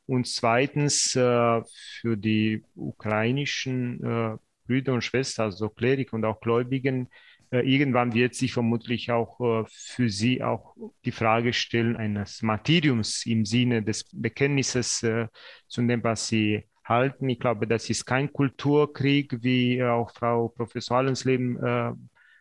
Und 0.09 0.27
zweitens 0.27 1.15
äh, 1.17 1.63
für 2.01 2.17
die 2.17 2.65
ukrainischen 2.75 4.03
äh, 4.03 4.37
Brüder 4.67 4.95
und 4.95 5.05
Schwestern, 5.05 5.47
also 5.47 5.69
Klerik 5.69 6.15
und 6.15 6.25
auch 6.25 6.41
Gläubigen, 6.41 7.07
äh, 7.07 7.09
irgendwann 7.51 8.15
wird 8.15 8.35
sich 8.35 8.53
vermutlich 8.53 9.11
auch 9.11 9.41
äh, 9.41 9.65
für 9.69 10.09
sie 10.11 10.43
auch 10.43 10.77
die 11.05 11.13
Frage 11.13 11.53
stellen 11.53 11.97
eines 11.97 12.43
Martyriums 12.43 13.25
im 13.27 13.45
Sinne 13.45 13.83
des 13.83 14.05
Bekenntnisses 14.13 15.03
äh, 15.03 15.29
zu 15.67 15.83
dem, 15.87 16.03
was 16.05 16.29
sie 16.29 16.65
halten. 16.85 17.29
Ich 17.29 17.41
glaube, 17.41 17.67
das 17.67 17.91
ist 17.91 18.05
kein 18.05 18.33
Kulturkrieg, 18.33 19.43
wie 19.43 19.83
auch 19.83 20.11
Frau 20.13 20.49
Professor 20.49 20.99
Allensleben 20.99 21.63
äh, 21.63 21.93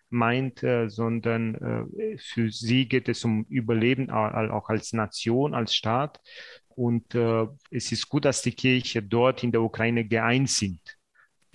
meint, 0.10 0.64
äh, 0.64 0.90
sondern 0.90 1.56
äh, 1.56 2.18
für 2.18 2.50
sie 2.50 2.88
geht 2.88 3.10
es 3.10 3.24
um 3.26 3.46
Überleben, 3.50 4.10
auch 4.10 4.70
als 4.70 4.94
Nation, 4.94 5.54
als 5.54 5.76
Staat. 5.76 6.20
Und 6.70 7.16
äh, 7.16 7.48
es 7.72 7.92
ist 7.92 8.08
gut, 8.08 8.26
dass 8.26 8.42
die 8.42 8.52
Kirche 8.52 9.02
dort 9.02 9.44
in 9.44 9.52
der 9.52 9.62
Ukraine 9.62 10.06
geeint 10.06 10.50
sind. 10.50 10.97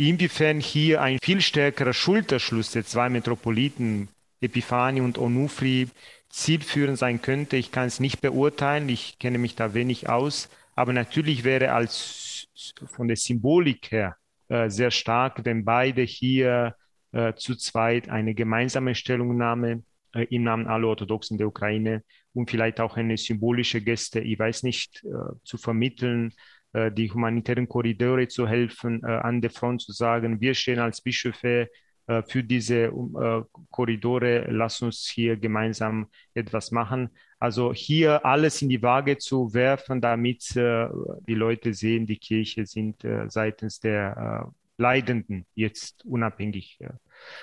Inwiefern 0.09 0.59
hier 0.59 1.01
ein 1.01 1.19
viel 1.23 1.41
stärkerer 1.41 1.93
Schulterschluss 1.93 2.73
der 2.73 2.85
zwei 2.85 3.09
Metropoliten, 3.09 4.09
Epiphani 4.41 5.01
und 5.01 5.17
Onufri, 5.17 5.88
zielführend 6.29 6.99
sein 6.99 7.23
könnte, 7.23 7.57
ich 7.57 7.71
kann 7.71 7.87
es 7.87 8.01
nicht 8.01 8.21
beurteilen, 8.21 8.88
ich 8.88 9.21
kenne 9.21 9.38
mich 9.38 9.55
da 9.55 9.75
wenig 9.75 10.09
aus, 10.09 10.49
aber 10.75 10.93
natürlich 10.93 11.45
wäre 11.45 11.71
als 11.71 12.49
von 12.87 13.07
der 13.07 13.17
Symbolik 13.17 13.93
her 13.93 14.17
äh, 14.49 14.71
sehr 14.71 14.91
stark, 14.91 15.45
wenn 15.45 15.65
beide 15.65 16.03
hier 16.03 16.75
äh, 17.12 17.35
zu 17.35 17.55
zweit 17.55 18.09
eine 18.09 18.35
gemeinsame 18.35 18.97
Stellungnahme 18.97 19.85
äh, 20.15 20.25
im 20.31 20.43
Namen 20.43 20.67
aller 20.67 20.88
Orthodoxen 20.88 21.38
der 21.38 21.47
Ukraine 21.47 22.03
und 22.35 22.51
vielleicht 22.51 22.81
auch 22.81 22.97
eine 22.97 23.17
symbolische 23.17 23.81
Geste, 23.81 24.19
ich 24.19 24.37
weiß 24.37 24.65
nicht, 24.65 25.05
äh, 25.05 25.37
zu 25.45 25.59
vermitteln, 25.59 26.33
die 26.75 27.11
humanitären 27.11 27.69
Korridore 27.69 28.29
zu 28.29 28.49
helfen, 28.49 29.03
äh, 29.03 29.07
an 29.07 29.41
der 29.41 29.51
Front 29.51 29.83
zu 29.83 29.93
sagen, 29.93 30.41
wir 30.41 30.55
stehen 30.55 30.79
als 30.79 31.01
Bischöfe 31.01 31.69
äh, 32.07 32.23
für 32.23 32.43
diese 32.43 32.87
äh, 32.87 33.43
Korridore, 33.71 34.47
lass 34.51 34.83
uns 34.83 35.09
hier 35.09 35.37
gemeinsam 35.37 36.09
etwas 36.35 36.73
machen. 36.73 37.11
Also 37.39 37.73
hier 37.73 38.25
alles 38.25 38.61
in 38.63 38.69
die 38.69 38.83
Waage 38.83 39.19
zu 39.19 39.55
werfen, 39.55 40.01
damit 40.01 40.57
äh, 40.57 40.89
die 41.29 41.35
Leute 41.35 41.75
sehen, 41.75 42.07
die 42.07 42.19
Kirche 42.19 42.67
sind 42.67 43.07
seitens 43.29 43.81
der 43.81 44.53
Leidenden 44.79 45.47
jetzt 45.55 46.05
unabhängig 46.05 46.79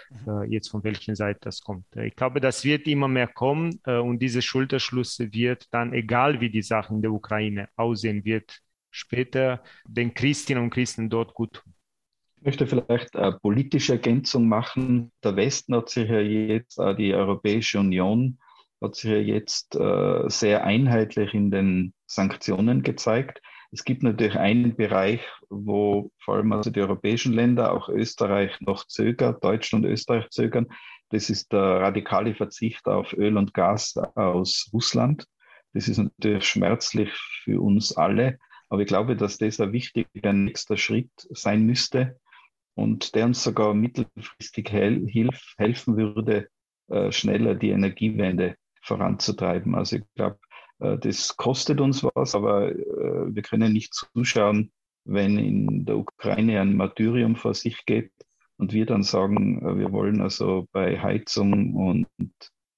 mhm. 0.09 0.43
jetzt 0.51 0.69
von 0.69 0.83
welchen 0.83 1.15
Seite 1.15 1.39
das 1.43 1.61
kommt. 1.61 1.85
Ich 1.95 2.15
glaube, 2.15 2.41
das 2.41 2.65
wird 2.65 2.87
immer 2.87 3.07
mehr 3.07 3.27
kommen 3.27 3.79
äh, 3.85 3.97
und 3.97 4.19
diese 4.19 4.41
Schulterschluss 4.41 5.19
wird 5.19 5.67
dann, 5.71 5.93
egal 5.93 6.41
wie 6.41 6.49
die 6.49 6.63
Sachen 6.63 6.97
in 6.97 7.01
der 7.01 7.11
Ukraine 7.11 7.69
aussehen 7.75 8.25
wird, 8.25 8.61
später 8.91 9.63
den 9.87 10.13
Christinnen 10.13 10.63
und 10.63 10.69
Christen 10.69 11.09
dort 11.09 11.33
gut 11.33 11.53
tun. 11.53 11.73
Ich 12.37 12.45
möchte 12.45 12.67
vielleicht 12.67 13.15
eine 13.15 13.33
politische 13.33 13.93
Ergänzung 13.93 14.47
machen. 14.47 15.11
Der 15.23 15.35
Westen 15.35 15.75
hat 15.75 15.89
sich 15.89 16.09
ja 16.09 16.21
jetzt, 16.21 16.79
die 16.97 17.13
Europäische 17.13 17.79
Union 17.79 18.39
hat 18.81 18.95
sich 18.95 19.11
ja 19.11 19.17
jetzt 19.17 19.75
äh, 19.75 20.23
sehr 20.29 20.63
einheitlich 20.63 21.33
in 21.33 21.51
den 21.51 21.93
Sanktionen 22.05 22.81
gezeigt. 22.81 23.41
Es 23.71 23.83
gibt 23.83 24.03
natürlich 24.03 24.37
einen 24.37 24.75
Bereich, 24.75 25.21
wo 25.49 26.11
vor 26.19 26.35
allem 26.35 26.51
also 26.53 26.71
die 26.71 26.81
europäischen 26.81 27.33
Länder, 27.33 27.73
auch 27.73 27.89
Österreich 27.89 28.59
noch 28.61 28.87
zögern, 28.87 29.35
Deutschland 29.41 29.85
und 29.85 29.91
Österreich 29.91 30.29
zögern. 30.29 30.67
Das 31.09 31.29
ist 31.29 31.51
der 31.51 31.81
radikale 31.81 32.35
Verzicht 32.35 32.87
auf 32.87 33.13
Öl 33.13 33.37
und 33.37 33.53
Gas 33.53 33.95
aus 34.15 34.69
Russland. 34.73 35.25
Das 35.73 35.87
ist 35.87 35.97
natürlich 35.97 36.45
schmerzlich 36.45 37.11
für 37.43 37.61
uns 37.61 37.95
alle. 37.95 38.39
Aber 38.69 38.81
ich 38.81 38.87
glaube, 38.87 39.15
dass 39.15 39.37
das 39.37 39.59
ein 39.59 39.73
wichtiger 39.73 40.33
nächster 40.33 40.77
Schritt 40.77 41.11
sein 41.31 41.65
müsste 41.65 42.19
und 42.75 43.15
der 43.15 43.25
uns 43.25 43.43
sogar 43.43 43.73
mittelfristig 43.73 44.71
hel 44.71 45.07
hilf, 45.07 45.55
helfen 45.57 45.97
würde, 45.97 46.47
äh, 46.87 47.11
schneller 47.11 47.55
die 47.55 47.69
Energiewende 47.71 48.55
voranzutreiben. 48.81 49.75
Also 49.75 49.97
ich 49.97 50.03
glaube, 50.15 50.39
äh, 50.79 50.97
das 50.97 51.35
kostet 51.35 51.81
uns 51.81 52.03
was, 52.03 52.35
aber 52.35 52.71
äh, 52.71 53.35
wir 53.35 53.41
können 53.41 53.73
nicht 53.73 53.93
zuschauen, 53.93 54.71
wenn 55.05 55.37
in 55.37 55.85
der 55.85 55.97
Ukraine 55.97 56.61
ein 56.61 56.75
Martyrium 56.75 57.35
vor 57.35 57.53
sich 57.53 57.85
geht 57.85 58.11
und 58.57 58.73
wir 58.73 58.85
dann 58.85 59.03
sagen, 59.03 59.65
äh, 59.65 59.77
wir 59.77 59.91
wollen 59.91 60.21
also 60.21 60.67
bei 60.71 60.99
Heizung 60.99 61.73
und 61.75 62.07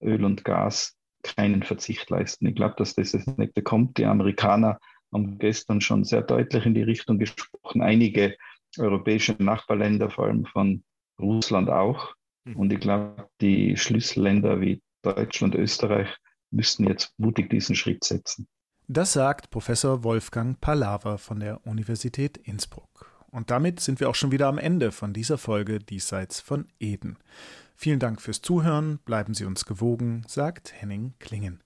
Öl 0.02 0.24
und 0.24 0.44
Gas 0.44 0.96
keinen 1.24 1.64
Verzicht 1.64 2.10
leisten. 2.10 2.48
Ich 2.48 2.56
glaube, 2.56 2.76
dass 2.78 2.96
das 2.96 3.12
das 3.12 3.28
nächste 3.38 3.62
kommt. 3.62 3.98
Die 3.98 4.06
Amerikaner 4.06 4.80
haben 5.14 5.38
gestern 5.38 5.82
schon 5.82 6.04
sehr 6.04 6.22
deutlich 6.22 6.66
in 6.66 6.74
die 6.74 6.84
Richtung 6.84 7.20
gesprochen. 7.20 7.82
Einige 7.82 8.38
europäische 8.78 9.36
Nachbarländer, 9.40 10.10
vor 10.10 10.26
allem 10.26 10.46
von 10.46 10.84
Russland 11.20 11.70
auch. 11.70 12.16
Hm. 12.46 12.56
Und 12.56 12.74
ich 12.74 12.80
glaube, 12.80 13.28
die 13.42 13.76
Schlüsselländer 13.78 14.62
wie 14.62 14.82
Deutschland, 15.02 15.56
Österreich 15.56 16.10
müssten 16.52 16.88
jetzt 16.88 17.14
mutig 17.18 17.50
diesen 17.50 17.76
Schritt 17.76 18.04
setzen. 18.04 18.48
Das 18.88 19.14
sagt 19.14 19.50
Professor 19.50 20.04
Wolfgang 20.04 20.60
Palaver 20.60 21.18
von 21.18 21.40
der 21.40 21.66
Universität 21.66 22.38
Innsbruck. 22.38 23.10
Und 23.32 23.50
damit 23.50 23.80
sind 23.80 24.00
wir 24.02 24.10
auch 24.10 24.16
schon 24.16 24.32
wieder 24.32 24.48
am 24.48 24.58
Ende 24.58 24.92
von 24.92 25.14
dieser 25.14 25.38
Folge 25.38 25.80
Diesseits 25.80 26.42
von 26.42 26.68
Eden. 26.80 27.18
Vielen 27.76 28.00
Dank 28.00 28.22
fürs 28.22 28.42
Zuhören, 28.42 29.00
bleiben 29.06 29.34
Sie 29.34 29.46
uns 29.46 29.66
gewogen, 29.66 30.24
sagt 30.28 30.74
Henning 30.74 31.14
Klingen. 31.20 31.64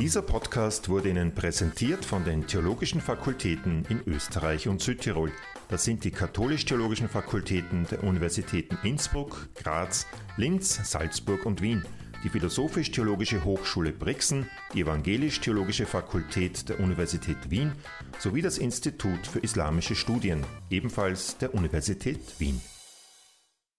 Dieser 0.00 0.22
Podcast 0.22 0.88
wurde 0.88 1.10
Ihnen 1.10 1.34
präsentiert 1.34 2.04
von 2.04 2.24
den 2.24 2.46
Theologischen 2.46 3.00
Fakultäten 3.00 3.84
in 3.88 4.00
Österreich 4.06 4.68
und 4.68 4.80
Südtirol. 4.80 5.32
Das 5.68 5.84
sind 5.84 6.04
die 6.04 6.10
katholisch-theologischen 6.10 7.08
Fakultäten 7.08 7.86
der 7.90 8.04
Universitäten 8.04 8.78
Innsbruck, 8.84 9.48
Graz, 9.54 10.06
Linz, 10.36 10.80
Salzburg 10.84 11.44
und 11.44 11.60
Wien 11.60 11.84
die 12.24 12.28
Philosophisch-Theologische 12.28 13.44
Hochschule 13.44 13.92
Brixen, 13.92 14.48
die 14.74 14.82
Evangelisch-Theologische 14.82 15.86
Fakultät 15.86 16.68
der 16.68 16.80
Universität 16.80 17.50
Wien 17.50 17.72
sowie 18.18 18.42
das 18.42 18.58
Institut 18.58 19.26
für 19.26 19.38
Islamische 19.38 19.94
Studien, 19.94 20.44
ebenfalls 20.70 21.38
der 21.38 21.54
Universität 21.54 22.20
Wien. 22.38 22.60